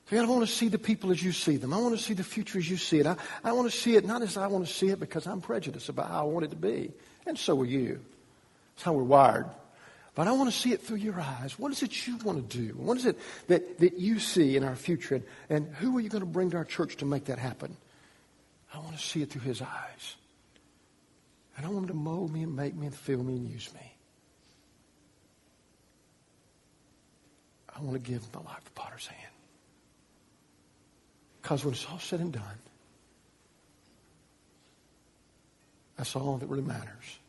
See, 0.10 0.18
I 0.18 0.26
want 0.26 0.42
to 0.42 0.54
see 0.54 0.68
the 0.68 0.78
people 0.78 1.12
as 1.12 1.24
you 1.24 1.32
see 1.32 1.56
them. 1.56 1.74
I 1.74 1.78
want 1.78 1.98
to 1.98 2.04
see 2.04 2.14
the 2.14 2.24
future 2.24 2.58
as 2.58 2.70
you 2.70 2.78
see 2.78 3.00
it. 3.00 3.08
I, 3.08 3.16
I 3.44 3.54
want 3.54 3.72
to 3.72 3.78
see 3.78 3.96
it 3.96 4.06
not 4.06 4.22
as 4.22 4.36
I 4.36 4.48
want 4.48 4.68
to 4.68 4.74
see 4.74 4.90
it 4.90 5.00
because 5.00 5.26
I'm 5.26 5.40
prejudiced 5.40 5.88
about 5.88 6.10
how 6.10 6.22
I 6.22 6.24
want 6.24 6.46
it 6.46 6.50
to 6.50 6.58
be. 6.58 6.92
And 7.26 7.38
so 7.38 7.60
are 7.62 7.66
you. 7.66 8.00
That's 8.76 8.84
how 8.84 8.94
we're 8.94 9.04
wired. 9.04 9.48
But 10.14 10.28
I 10.28 10.34
want 10.34 10.52
to 10.52 10.58
see 10.58 10.74
it 10.74 10.82
through 10.82 10.98
your 10.98 11.20
eyes. 11.20 11.58
What 11.58 11.72
is 11.72 11.84
it 11.84 12.06
you 12.06 12.18
want 12.18 12.50
to 12.50 12.58
do? 12.58 12.74
What 12.74 12.98
is 12.98 13.06
it 13.06 13.18
that, 13.48 13.80
that 13.80 13.98
you 13.98 14.20
see 14.20 14.58
in 14.58 14.64
our 14.64 14.76
future? 14.76 15.16
And, 15.16 15.24
and 15.50 15.76
who 15.76 15.98
are 15.98 16.02
you 16.02 16.10
going 16.10 16.22
to 16.22 16.30
bring 16.30 16.52
to 16.52 16.58
our 16.58 16.66
church 16.66 16.98
to 16.98 17.06
make 17.06 17.26
that 17.26 17.40
happen? 17.40 17.78
I 18.74 18.80
want 18.80 18.98
to 18.98 19.02
see 19.02 19.22
it 19.22 19.30
through 19.30 19.42
his 19.42 19.62
eyes. 19.62 20.16
And 21.56 21.66
I 21.66 21.70
want 21.70 21.84
him 21.84 21.88
to 21.90 21.94
mold 21.94 22.34
me 22.34 22.44
and 22.44 22.56
make 22.56 22.76
me 22.76 22.88
and 22.88 22.96
fill 22.96 23.24
me 23.24 23.36
and 23.36 23.50
use 23.50 23.74
me. 23.74 23.94
I 27.74 27.82
want 27.82 27.94
to 27.94 28.12
give 28.12 28.22
my 28.34 28.42
life 28.42 28.64
to 28.66 28.72
Potter's 28.72 29.08
hand. 29.08 29.34
Because 31.42 31.64
when 31.64 31.74
it's 31.74 31.86
all 31.90 32.00
said 32.00 32.20
and 32.20 32.34
done, 32.34 32.44
that's 35.98 36.16
all 36.16 36.38
that 36.38 36.48
really 36.48 36.64
matters. 36.64 37.20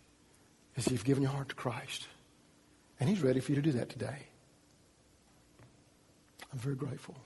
Is 0.77 0.89
you've 0.89 1.05
given 1.05 1.23
your 1.23 1.33
heart 1.33 1.51
to 1.51 1.55
Christ. 1.55 2.07
And 3.03 3.09
He's 3.09 3.21
ready 3.21 3.41
for 3.41 3.51
you 3.51 3.57
to 3.57 3.63
do 3.63 3.73
that 3.73 3.89
today. 3.89 4.17
I'm 6.53 6.59
very 6.61 6.77
grateful 6.77 7.17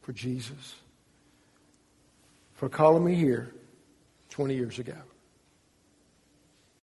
for 0.00 0.14
Jesus, 0.14 0.76
for 2.54 2.70
calling 2.70 3.04
me 3.04 3.14
here 3.14 3.52
20 4.30 4.54
years 4.54 4.78
ago. 4.78 4.96